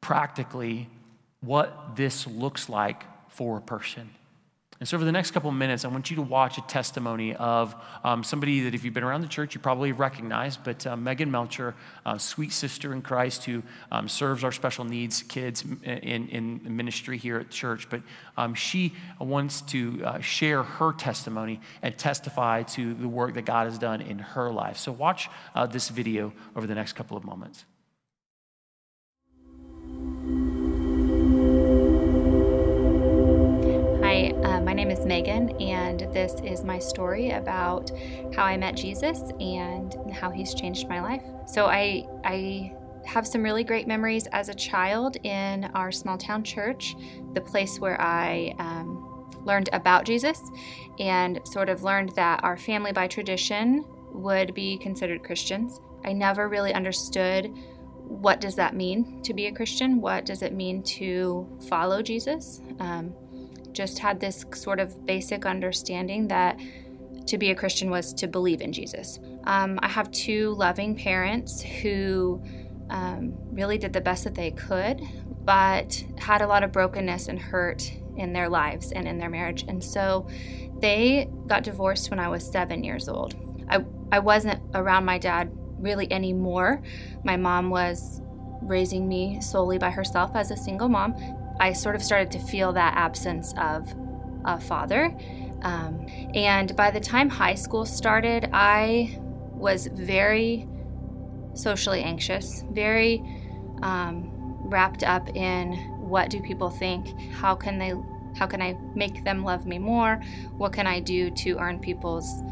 [0.00, 0.88] practically
[1.40, 4.10] what this looks like for a person.
[4.80, 7.34] And so, over the next couple of minutes, I want you to watch a testimony
[7.36, 10.96] of um, somebody that, if you've been around the church, you probably recognize, but uh,
[10.96, 13.62] Megan Melcher, uh, sweet sister in Christ who
[13.92, 17.88] um, serves our special needs kids in, in ministry here at church.
[17.88, 18.02] But
[18.36, 23.68] um, she wants to uh, share her testimony and testify to the work that God
[23.68, 24.76] has done in her life.
[24.76, 27.64] So, watch uh, this video over the next couple of moments.
[35.04, 37.90] Megan, and this is my story about
[38.34, 41.22] how I met Jesus and how he's changed my life.
[41.46, 42.74] So, I, I
[43.06, 46.96] have some really great memories as a child in our small town church,
[47.34, 50.40] the place where I um, learned about Jesus
[50.98, 55.80] and sort of learned that our family by tradition would be considered Christians.
[56.04, 57.52] I never really understood
[58.06, 60.00] what does that mean to be a Christian?
[60.00, 62.60] What does it mean to follow Jesus?
[62.78, 63.14] Um,
[63.74, 66.58] just had this sort of basic understanding that
[67.26, 69.18] to be a Christian was to believe in Jesus.
[69.44, 72.42] Um, I have two loving parents who
[72.90, 75.00] um, really did the best that they could,
[75.44, 79.64] but had a lot of brokenness and hurt in their lives and in their marriage.
[79.68, 80.28] And so
[80.80, 83.34] they got divorced when I was seven years old.
[83.68, 86.82] I, I wasn't around my dad really anymore.
[87.24, 88.20] My mom was
[88.62, 91.14] raising me solely by herself as a single mom.
[91.60, 93.92] I sort of started to feel that absence of
[94.44, 95.16] a father.
[95.62, 99.18] Um, and by the time high school started, I
[99.52, 100.68] was very
[101.54, 103.22] socially anxious, very
[103.82, 104.30] um,
[104.64, 107.18] wrapped up in what do people think?
[107.32, 107.94] How can they?
[108.36, 110.20] How can I make them love me more?
[110.56, 112.42] What can I do to earn people's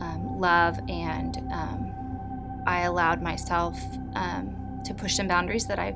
[0.00, 0.78] um, love?
[0.88, 3.78] And um, I allowed myself
[4.14, 5.94] um, to push some boundaries that I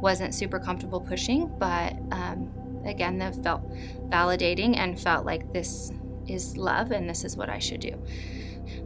[0.00, 2.50] wasn't super comfortable pushing, but um,
[2.84, 3.62] again, that felt
[4.08, 5.92] validating and felt like this
[6.26, 8.02] is love and this is what I should do.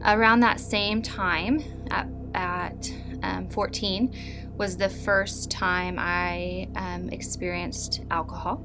[0.04, 2.92] Around that same time, at, at
[3.22, 4.14] um, 14,
[4.56, 8.62] was the first time I um, experienced alcohol.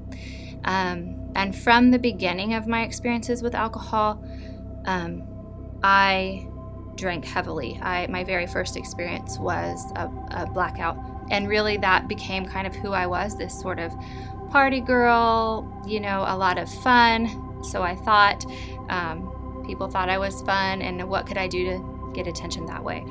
[0.64, 4.24] Um, and from the beginning of my experiences with alcohol,
[4.86, 5.24] um,
[5.84, 6.48] I
[6.96, 7.80] drank heavily.
[7.82, 10.98] I, my very first experience was a, a blackout
[11.30, 13.96] and really, that became kind of who I was this sort of
[14.50, 17.64] party girl, you know, a lot of fun.
[17.64, 18.46] So I thought
[18.90, 22.84] um, people thought I was fun, and what could I do to get attention that
[22.84, 23.06] way?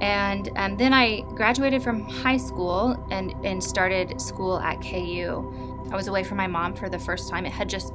[0.00, 5.86] And um, then I graduated from high school and, and started school at KU.
[5.90, 7.46] I was away from my mom for the first time.
[7.46, 7.94] It had just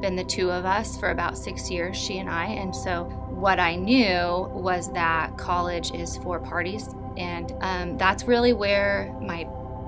[0.00, 2.46] been the two of us for about six years, she and I.
[2.46, 8.52] And so what I knew was that college is for parties and um, that's really
[8.52, 9.44] where my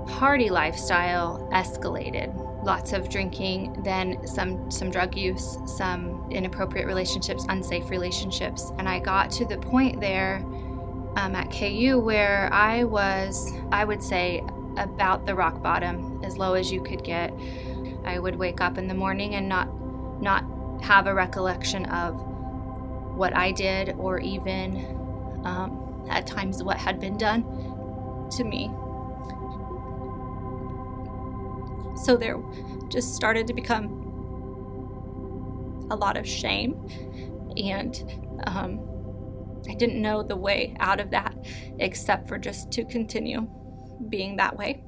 [0.07, 2.35] party lifestyle escalated.
[2.63, 8.99] Lots of drinking, then some some drug use, some inappropriate relationships, unsafe relationships, and I
[8.99, 10.45] got to the point there
[11.15, 14.43] um, at KU where I was, I would say,
[14.77, 17.33] about the rock bottom, as low as you could get.
[18.05, 19.67] I would wake up in the morning and not
[20.21, 20.43] not
[20.83, 22.15] have a recollection of
[23.15, 24.75] what I did or even
[25.45, 27.43] um, at times what had been done
[28.31, 28.71] to me.
[32.03, 32.41] So there
[32.89, 33.99] just started to become
[35.91, 36.87] a lot of shame,
[37.57, 38.79] and um,
[39.69, 41.35] I didn't know the way out of that
[41.79, 43.47] except for just to continue
[44.09, 44.83] being that way.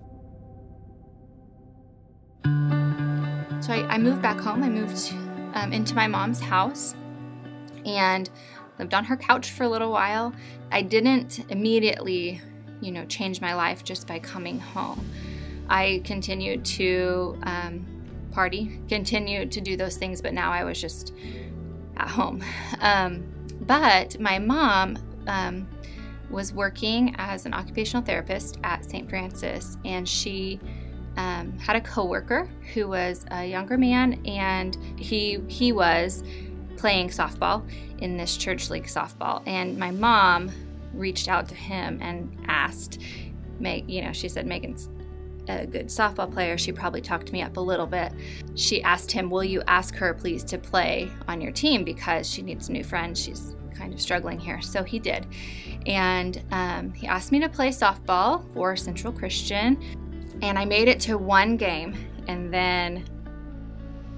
[3.63, 4.63] So I, I moved back home.
[4.63, 5.13] I moved
[5.53, 6.95] um, into my mom's house
[7.85, 8.29] and
[8.79, 10.33] lived on her couch for a little while.
[10.73, 12.41] I didn't immediately,
[12.81, 15.07] you know, change my life just by coming home.
[15.69, 17.85] I continued to um,
[18.31, 21.13] party, continued to do those things, but now I was just
[21.95, 22.43] at home.
[22.81, 23.23] Um,
[23.61, 24.97] but my mom
[25.27, 25.69] um,
[26.29, 29.07] was working as an occupational therapist at St.
[29.07, 30.59] Francis, and she
[31.15, 36.23] um, had a coworker who was a younger man, and he he was
[36.75, 37.63] playing softball
[37.99, 39.41] in this church league softball.
[39.45, 40.51] And my mom
[40.93, 43.01] reached out to him and asked,
[43.59, 44.89] Meg, you know, she said Megan's
[45.47, 46.57] a good softball player.
[46.57, 48.13] She probably talked me up a little bit.
[48.55, 52.41] She asked him, Will you ask her, please, to play on your team because she
[52.41, 53.17] needs a new friend?
[53.17, 54.61] She's kind of struggling here.
[54.61, 55.27] So he did.
[55.85, 59.81] And um, he asked me to play softball for Central Christian.
[60.41, 61.95] And I made it to one game
[62.27, 63.05] and then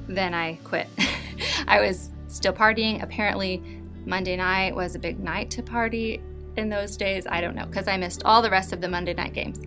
[0.08, 0.88] then I quit.
[1.68, 3.02] I was still partying.
[3.02, 6.22] Apparently, Monday night was a big night to party
[6.58, 7.26] in those days.
[7.28, 9.60] I don't know because I missed all the rest of the Monday night games.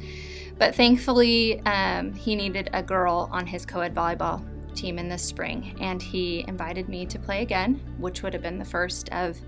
[0.59, 5.19] But thankfully, um, he needed a girl on his co ed volleyball team in the
[5.19, 9.39] spring, and he invited me to play again, which would have been the first of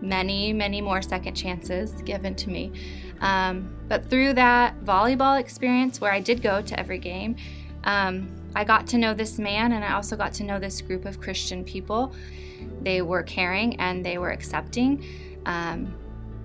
[0.00, 2.72] many, many more second chances given to me.
[3.20, 7.36] Um, but through that volleyball experience, where I did go to every game,
[7.84, 11.04] um, I got to know this man, and I also got to know this group
[11.04, 12.14] of Christian people.
[12.82, 15.04] They were caring and they were accepting.
[15.46, 15.94] Um,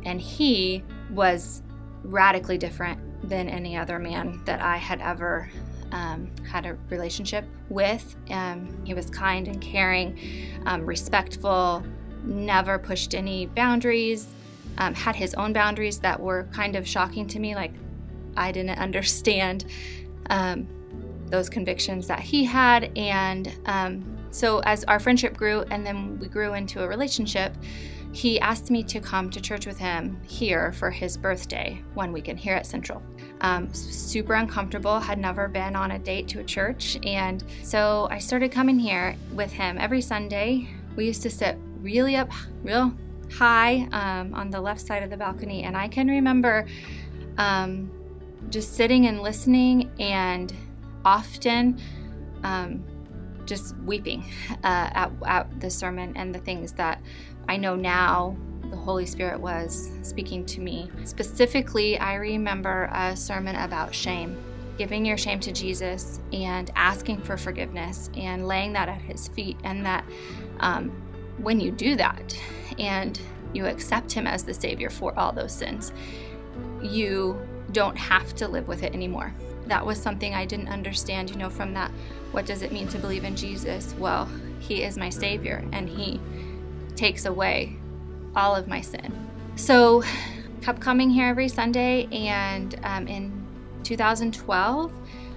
[0.05, 1.63] and he was
[2.03, 5.49] radically different than any other man that I had ever
[5.91, 8.15] um, had a relationship with.
[8.29, 10.19] Um, he was kind and caring,
[10.65, 11.83] um, respectful,
[12.23, 14.27] never pushed any boundaries,
[14.77, 17.55] um, had his own boundaries that were kind of shocking to me.
[17.55, 17.73] Like,
[18.37, 19.65] I didn't understand
[20.29, 20.67] um,
[21.27, 22.91] those convictions that he had.
[22.97, 27.55] And um, so, as our friendship grew and then we grew into a relationship,
[28.15, 32.39] he asked me to come to church with him here for his birthday one weekend
[32.39, 33.03] here at Central.
[33.41, 36.97] Um, super uncomfortable, had never been on a date to a church.
[37.03, 40.69] And so I started coming here with him every Sunday.
[40.95, 42.31] We used to sit really up,
[42.63, 42.95] real
[43.33, 45.63] high um, on the left side of the balcony.
[45.63, 46.65] And I can remember
[47.37, 47.91] um,
[48.49, 50.53] just sitting and listening and
[51.03, 51.81] often
[52.43, 52.81] um,
[53.45, 54.23] just weeping
[54.63, 57.01] uh, at, at the sermon and the things that
[57.47, 58.35] I know now
[58.69, 60.91] the Holy Spirit was speaking to me.
[61.03, 64.37] Specifically, I remember a sermon about shame,
[64.77, 69.57] giving your shame to Jesus and asking for forgiveness and laying that at His feet.
[69.63, 70.05] And that
[70.59, 70.89] um,
[71.37, 72.37] when you do that
[72.79, 73.19] and
[73.53, 75.91] you accept Him as the Savior for all those sins,
[76.81, 77.39] you
[77.71, 79.33] don't have to live with it anymore.
[79.67, 81.91] That was something I didn't understand, you know, from that.
[82.31, 83.95] What does it mean to believe in Jesus?
[83.97, 84.29] Well,
[84.59, 86.19] He is my Savior and He
[86.95, 87.77] takes away
[88.35, 89.13] all of my sin.
[89.55, 90.03] So,
[90.61, 93.45] kept coming here every Sunday, and um, in
[93.83, 94.91] 2012,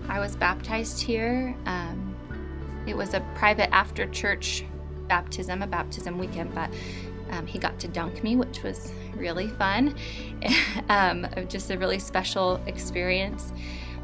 [0.08, 1.54] I was baptized here.
[1.66, 2.16] Um,
[2.86, 4.64] it was a private after church
[5.06, 6.70] baptism, a baptism weekend, but
[7.30, 9.94] um, he got to dunk me, which was really fun.
[10.88, 13.52] um, just a really special experience.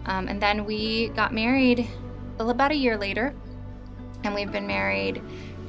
[0.07, 1.88] Um, and then we got married
[2.38, 3.34] about a year later,
[4.24, 5.22] and we've been married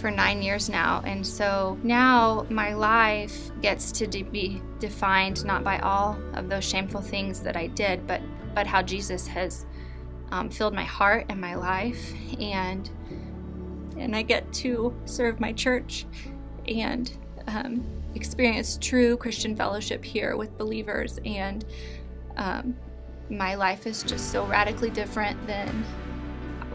[0.05, 1.01] for nine years now.
[1.03, 6.63] And so now my life gets to de- be defined not by all of those
[6.63, 8.21] shameful things that I did, but,
[8.53, 9.65] but how Jesus has
[10.29, 12.13] um, filled my heart and my life.
[12.39, 12.87] And,
[13.97, 16.05] and I get to serve my church
[16.67, 17.11] and
[17.47, 17.83] um,
[18.13, 21.19] experience true Christian fellowship here with believers.
[21.25, 21.65] And
[22.37, 22.75] um,
[23.31, 25.83] my life is just so radically different than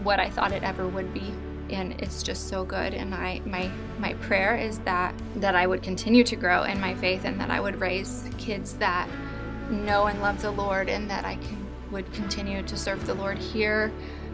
[0.02, 1.32] what I thought it ever would be
[1.70, 2.94] and it's just so good.
[2.94, 6.94] And i my my prayer is that that i would continue to grow in my
[6.94, 9.08] faith and that i would raise kids that
[9.70, 13.38] know and love the lord and that i can would continue to serve the lord
[13.38, 13.92] here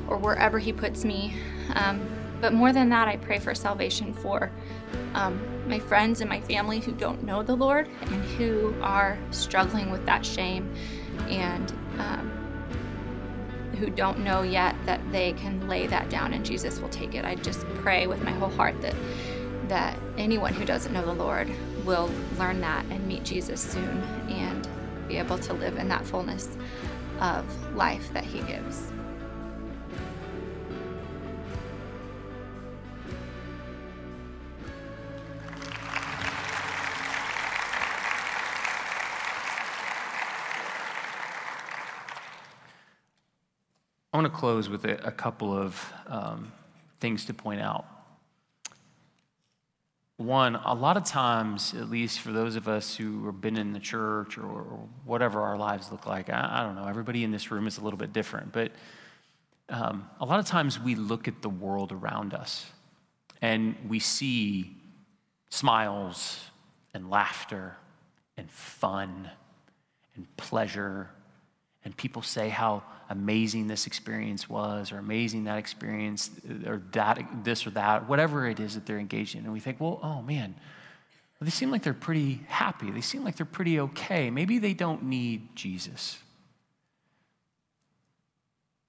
[0.08, 1.34] or wherever he puts me.
[1.74, 2.06] Um,
[2.40, 4.50] but more than that i pray for salvation for
[5.14, 9.90] um, my friends and my family who don't know the lord and who are struggling
[9.90, 10.72] with that shame.
[11.28, 12.30] And um,
[13.78, 17.24] who don't know yet that they can lay that down and Jesus will take it.
[17.24, 18.94] I just pray with my whole heart that
[19.68, 21.50] that anyone who doesn't know the Lord
[21.84, 24.68] will learn that and meet Jesus soon and
[25.08, 26.56] be able to live in that fullness
[27.20, 28.92] of life that he gives.
[44.16, 46.50] I want to close with a, a couple of um,
[47.00, 47.84] things to point out.
[50.16, 53.74] One, a lot of times, at least for those of us who have been in
[53.74, 57.30] the church or, or whatever our lives look like, I, I, don't know, everybody in
[57.30, 58.72] this room is a little bit different, but
[59.68, 62.64] um, a lot of times we look at the world around us
[63.42, 64.78] and we see
[65.50, 66.40] smiles
[66.94, 67.76] and laughter
[68.38, 69.28] and fun
[70.14, 71.10] and pleasure.
[71.86, 76.32] And people say how amazing this experience was, or amazing that experience,
[76.66, 79.44] or that, this or that, whatever it is that they're engaged in.
[79.44, 80.56] And we think, well, oh man,
[81.40, 82.90] they seem like they're pretty happy.
[82.90, 84.30] They seem like they're pretty okay.
[84.30, 86.18] Maybe they don't need Jesus.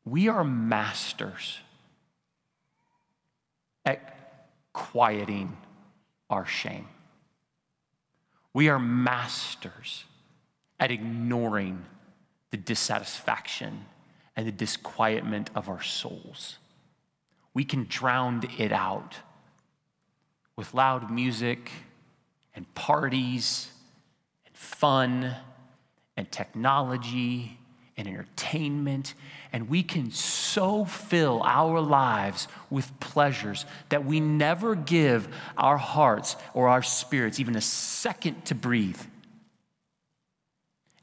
[0.03, 1.59] We are masters
[3.85, 5.55] at quieting
[6.31, 6.87] our shame.
[8.55, 10.03] We are masters
[10.79, 11.85] at ignoring
[12.51, 13.85] the dissatisfaction
[14.35, 16.57] and the disquietment of our souls.
[17.53, 19.15] We can drown it out
[20.55, 21.71] with loud music
[22.55, 23.69] and parties
[24.45, 25.35] and fun
[26.15, 27.57] and technology
[27.97, 29.15] and entertainment.
[29.51, 35.27] And we can so fill our lives with pleasures that we never give
[35.57, 39.01] our hearts or our spirits even a second to breathe.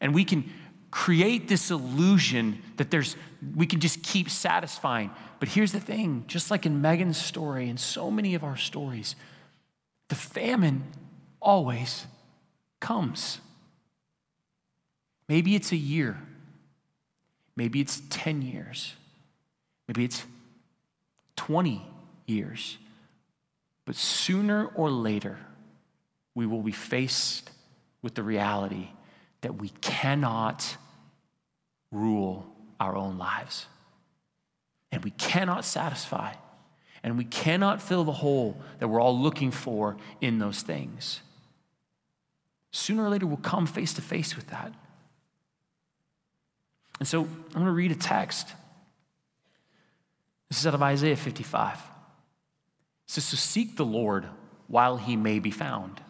[0.00, 0.50] And we can
[0.94, 3.16] create this illusion that there's
[3.56, 5.10] we can just keep satisfying.
[5.40, 9.16] But here's the thing, just like in Megan's story and so many of our stories,
[10.08, 10.84] the famine
[11.42, 12.06] always
[12.78, 13.40] comes.
[15.28, 16.16] Maybe it's a year.
[17.56, 18.94] Maybe it's 10 years.
[19.88, 20.24] Maybe it's
[21.34, 21.84] 20
[22.26, 22.78] years.
[23.84, 25.38] But sooner or later,
[26.36, 27.50] we will be faced
[28.00, 28.90] with the reality
[29.40, 30.76] that we cannot
[31.94, 32.46] rule
[32.80, 33.66] our own lives.
[34.92, 36.34] And we cannot satisfy.
[37.02, 41.20] And we cannot fill the hole that we're all looking for in those things.
[42.70, 44.72] Sooner or later, we'll come face to face with that.
[46.98, 48.48] And so I'm going to read a text.
[50.48, 51.74] This is out of Isaiah 55.
[51.74, 51.80] It
[53.06, 54.26] says, So seek the Lord
[54.66, 56.00] while he may be found.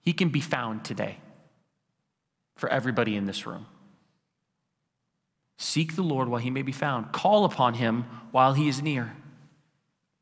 [0.00, 1.18] He can be found today
[2.62, 3.66] for everybody in this room.
[5.58, 7.10] Seek the Lord while he may be found.
[7.10, 9.16] Call upon him while he is near.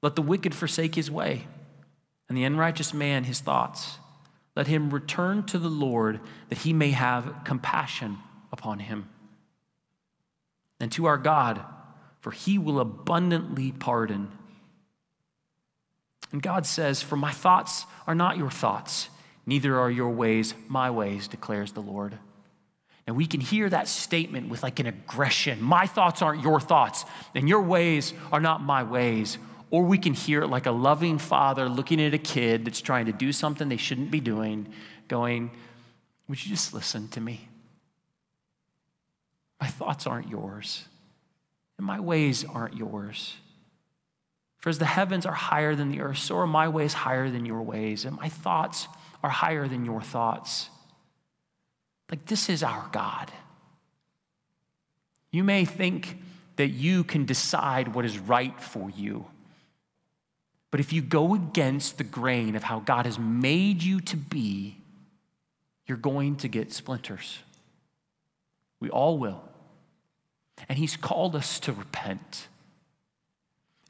[0.00, 1.46] Let the wicked forsake his way,
[2.30, 3.98] and the unrighteous man his thoughts.
[4.56, 8.16] Let him return to the Lord that he may have compassion
[8.50, 9.10] upon him.
[10.80, 11.60] And to our God,
[12.20, 14.32] for he will abundantly pardon.
[16.32, 19.10] And God says, For my thoughts are not your thoughts
[19.50, 22.16] Neither are your ways my ways, declares the Lord.
[23.06, 25.60] And we can hear that statement with like an aggression.
[25.60, 29.38] My thoughts aren't your thoughts, and your ways are not my ways.
[29.70, 33.06] Or we can hear it like a loving father looking at a kid that's trying
[33.06, 34.72] to do something they shouldn't be doing,
[35.08, 35.50] going,
[36.28, 37.48] Would you just listen to me?
[39.60, 40.84] My thoughts aren't yours,
[41.78, 43.34] and my ways aren't yours.
[44.58, 47.46] For as the heavens are higher than the earth, so are my ways higher than
[47.46, 48.88] your ways, and my thoughts
[49.22, 50.68] are higher than your thoughts.
[52.10, 53.30] Like, this is our God.
[55.30, 56.18] You may think
[56.56, 59.26] that you can decide what is right for you.
[60.70, 64.76] But if you go against the grain of how God has made you to be,
[65.86, 67.38] you're going to get splinters.
[68.78, 69.42] We all will.
[70.68, 72.48] And He's called us to repent.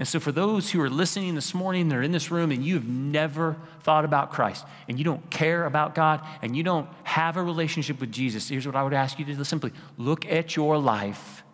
[0.00, 2.88] And so, for those who are listening this morning, they're in this room, and you've
[2.88, 7.42] never thought about Christ, and you don't care about God, and you don't have a
[7.42, 10.78] relationship with Jesus, here's what I would ask you to do simply look at your
[10.78, 11.44] life,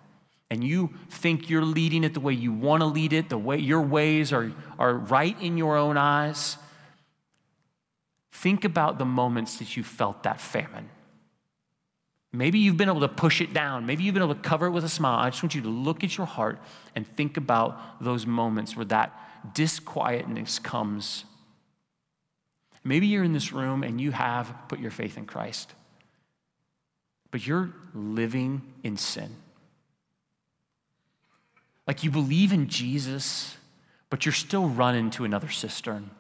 [0.49, 3.59] and you think you're leading it the way you want to lead it, the way
[3.59, 6.57] your ways are, are right in your own eyes.
[8.31, 10.89] Think about the moments that you felt that famine.
[12.37, 13.87] Maybe you've been able to push it down.
[13.87, 15.19] Maybe you've been able to cover it with a smile.
[15.19, 16.59] I just want you to look at your heart
[16.95, 21.25] and think about those moments where that disquietness comes.
[22.85, 25.73] Maybe you're in this room and you have put your faith in Christ,
[27.31, 29.35] but you're living in sin.
[31.87, 33.57] Like you believe in Jesus,
[34.11, 36.11] but you're still running to another cistern,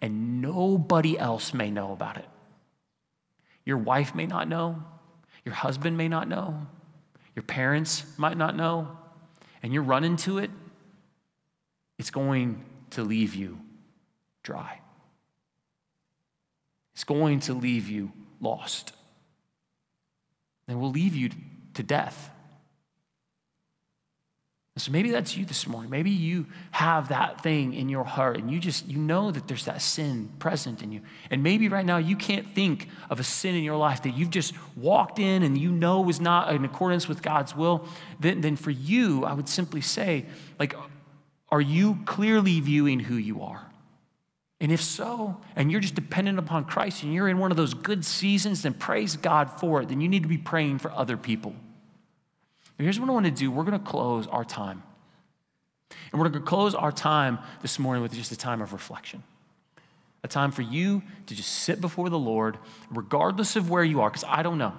[0.00, 2.28] and nobody else may know about it.
[3.64, 4.82] Your wife may not know.
[5.44, 6.66] Your husband may not know,
[7.34, 8.96] your parents might not know,
[9.62, 10.50] and you're running to it,
[11.98, 13.58] it's going to leave you
[14.42, 14.80] dry.
[16.94, 18.92] It's going to leave you lost.
[20.66, 21.30] And will leave you
[21.74, 22.30] to death.
[24.76, 25.90] So maybe that's you this morning.
[25.90, 29.64] Maybe you have that thing in your heart and you just you know that there's
[29.64, 31.00] that sin present in you.
[31.30, 34.30] And maybe right now you can't think of a sin in your life that you've
[34.30, 37.86] just walked in and you know is not in accordance with God's will.
[38.20, 40.24] Then, then for you, I would simply say,
[40.58, 40.74] like,
[41.50, 43.66] are you clearly viewing who you are?
[44.60, 47.74] And if so, and you're just dependent upon Christ and you're in one of those
[47.74, 49.88] good seasons, then praise God for it.
[49.88, 51.54] Then you need to be praying for other people.
[52.80, 54.82] Here's what I want to do we're going to close our time.
[56.12, 59.22] And we're going to close our time this morning with just a time of reflection.
[60.22, 62.58] A time for you to just sit before the Lord,
[62.90, 64.74] regardless of where you are, because I don't know.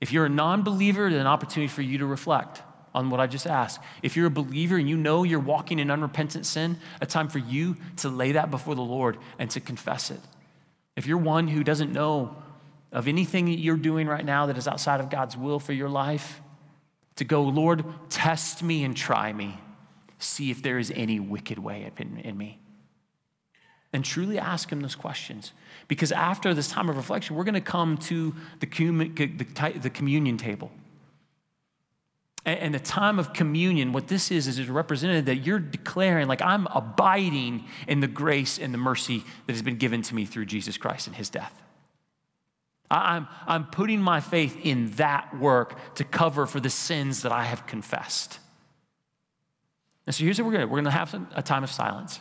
[0.00, 2.62] If you're a non believer, an opportunity for you to reflect
[2.94, 3.80] on what I just asked.
[4.02, 7.38] If you're a believer and you know you're walking in unrepentant sin, a time for
[7.38, 10.20] you to lay that before the Lord and to confess it.
[10.96, 12.36] If you're one who doesn't know
[12.92, 15.88] of anything that you're doing right now that is outside of God's will for your
[15.88, 16.40] life,
[17.16, 19.58] to go, Lord, test me and try me.
[20.18, 22.58] See if there is any wicked way in, in me.
[23.92, 25.52] And truly ask Him those questions.
[25.88, 30.36] Because after this time of reflection, we're going to come to the, the, the communion
[30.36, 30.70] table.
[32.46, 36.40] And the time of communion, what this is, is it's represented that you're declaring, like,
[36.40, 40.46] I'm abiding in the grace and the mercy that has been given to me through
[40.46, 41.52] Jesus Christ and his death.
[42.90, 47.44] I'm, I'm putting my faith in that work to cover for the sins that I
[47.44, 48.40] have confessed.
[50.06, 52.20] And so here's what we're going to We're going to have a time of silence.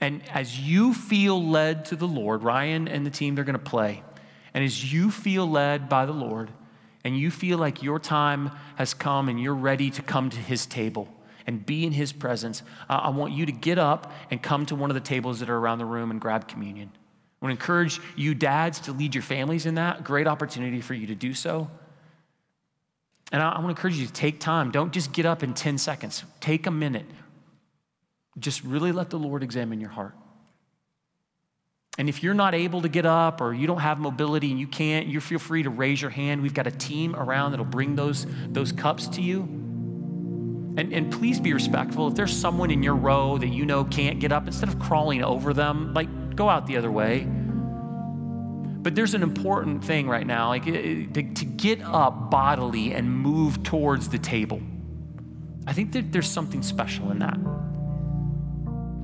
[0.00, 3.58] And as you feel led to the Lord, Ryan and the team, they're going to
[3.58, 4.02] play.
[4.52, 6.50] And as you feel led by the Lord,
[7.04, 10.66] and you feel like your time has come and you're ready to come to his
[10.66, 11.08] table
[11.46, 14.90] and be in his presence, I want you to get up and come to one
[14.90, 16.92] of the tables that are around the room and grab communion.
[17.40, 20.04] I want to encourage you, dads, to lead your families in that.
[20.04, 21.70] Great opportunity for you to do so.
[23.32, 24.70] And I, I want to encourage you to take time.
[24.70, 27.06] Don't just get up in 10 seconds, take a minute.
[28.38, 30.14] Just really let the Lord examine your heart.
[31.98, 34.66] And if you're not able to get up or you don't have mobility and you
[34.66, 36.40] can't, you feel free to raise your hand.
[36.40, 39.40] We've got a team around that'll bring those, those cups to you.
[40.78, 42.08] And, and please be respectful.
[42.08, 45.22] If there's someone in your row that you know can't get up, instead of crawling
[45.22, 46.08] over them, like
[46.40, 47.26] go out the other way.
[48.82, 53.62] But there's an important thing right now, like to, to get up bodily and move
[53.62, 54.62] towards the table.
[55.66, 57.36] I think that there's something special in that.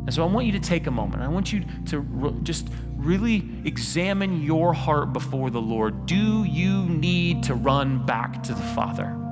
[0.07, 1.23] And so I want you to take a moment.
[1.23, 6.07] I want you to re- just really examine your heart before the Lord.
[6.07, 9.26] Do you need to run back to the Father?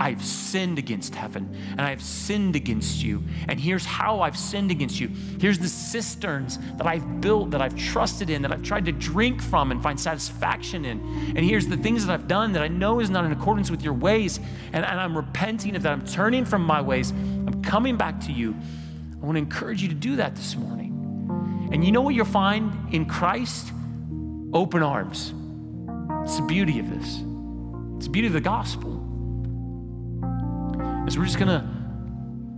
[0.00, 3.22] I've sinned against heaven and I've sinned against you.
[3.48, 5.08] And here's how I've sinned against you.
[5.38, 9.42] Here's the cisterns that I've built, that I've trusted in, that I've tried to drink
[9.42, 11.00] from and find satisfaction in.
[11.36, 13.82] And here's the things that I've done that I know is not in accordance with
[13.82, 14.38] your ways.
[14.72, 15.92] And, and I'm repenting of that.
[15.92, 17.10] I'm turning from my ways.
[17.10, 18.56] I'm coming back to you.
[19.22, 21.68] I want to encourage you to do that this morning.
[21.72, 23.70] And you know what you'll find in Christ?
[24.54, 25.34] Open arms.
[26.24, 27.22] It's the beauty of this.
[27.96, 28.99] It's the beauty of the gospel
[31.10, 31.68] is we're just gonna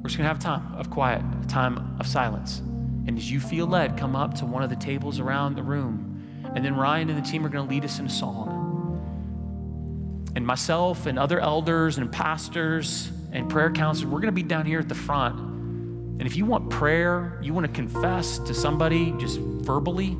[0.02, 2.58] we're just gonna have a time of quiet, a time of silence.
[3.06, 6.42] And as you feel led, come up to one of the tables around the room.
[6.54, 8.58] And then Ryan and the team are gonna lead us in a song.
[10.36, 14.80] And myself and other elders and pastors and prayer counselors, we're gonna be down here
[14.80, 15.38] at the front.
[15.38, 20.16] And if you want prayer, you want to confess to somebody just verbally,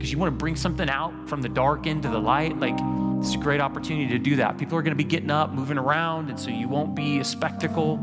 [0.00, 2.72] because you want to bring something out from the dark into the light, like
[3.18, 4.56] it's a great opportunity to do that.
[4.56, 7.24] People are going to be getting up, moving around, and so you won't be a
[7.24, 7.98] spectacle.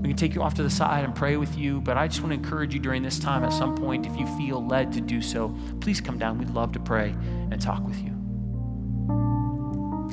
[0.00, 2.20] We can take you off to the side and pray with you, but I just
[2.20, 5.00] want to encourage you during this time at some point, if you feel led to
[5.00, 6.38] do so, please come down.
[6.38, 7.16] We'd love to pray
[7.50, 8.10] and talk with you.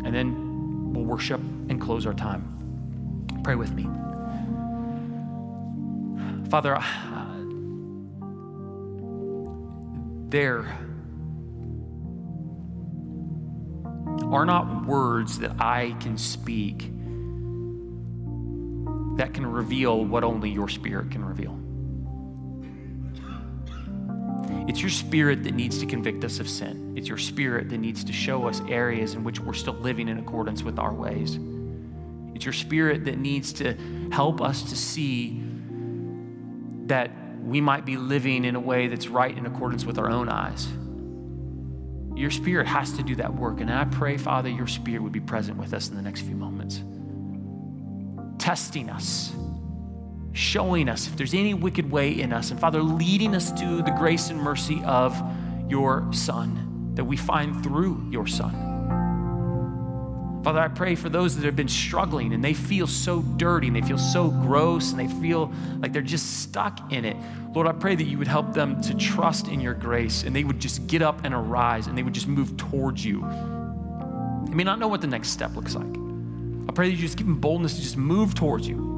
[0.03, 3.27] And then we'll worship and close our time.
[3.43, 3.83] Pray with me.
[6.49, 6.79] Father,
[10.29, 10.65] there
[14.31, 16.89] are not words that I can speak
[19.17, 21.57] that can reveal what only your spirit can reveal.
[24.67, 26.93] It's your spirit that needs to convict us of sin.
[26.95, 30.17] It's your spirit that needs to show us areas in which we're still living in
[30.17, 31.37] accordance with our ways.
[32.33, 33.75] It's your spirit that needs to
[34.11, 35.43] help us to see
[36.85, 37.11] that
[37.43, 40.67] we might be living in a way that's right in accordance with our own eyes.
[42.15, 43.61] Your spirit has to do that work.
[43.61, 46.35] And I pray, Father, your spirit would be present with us in the next few
[46.35, 46.81] moments,
[48.37, 49.33] testing us,
[50.33, 52.51] showing us if there's any wicked way in us.
[52.51, 55.21] And Father, leading us to the grace and mercy of
[55.69, 58.80] your Son that we find through your Son.
[60.43, 63.75] Father, I pray for those that have been struggling and they feel so dirty and
[63.75, 67.15] they feel so gross and they feel like they're just stuck in it.
[67.53, 70.43] Lord, I pray that you would help them to trust in your grace and they
[70.43, 73.21] would just get up and arise and they would just move towards you.
[74.47, 75.85] They may not know what the next step looks like.
[76.67, 78.90] I pray that you just give them boldness to just move towards you.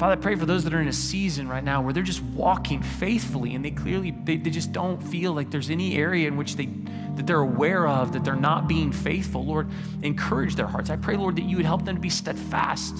[0.00, 2.22] Father, I pray for those that are in a season right now where they're just
[2.22, 6.38] walking faithfully and they clearly, they, they just don't feel like there's any area in
[6.38, 6.70] which they,
[7.16, 9.44] that they're aware of, that they're not being faithful.
[9.44, 9.68] Lord,
[10.02, 10.88] encourage their hearts.
[10.88, 12.94] I pray, Lord, that you would help them to be steadfast.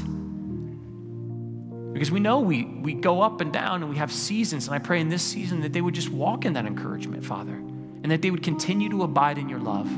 [1.94, 4.66] Because we know we, we go up and down and we have seasons.
[4.66, 7.54] And I pray in this season that they would just walk in that encouragement, Father,
[7.54, 9.88] and that they would continue to abide in your love.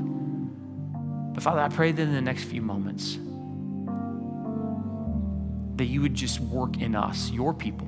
[1.35, 3.19] But Father, I pray that in the next few moments,
[5.77, 7.87] that you would just work in us, your people,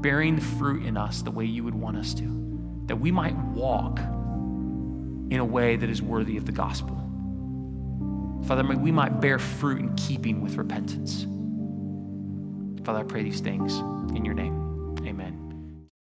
[0.00, 3.36] bearing the fruit in us the way you would want us to, that we might
[3.36, 6.98] walk in a way that is worthy of the gospel.
[8.46, 11.26] Father, we might bear fruit in keeping with repentance.
[12.84, 13.78] Father, I pray these things
[14.16, 14.71] in your name.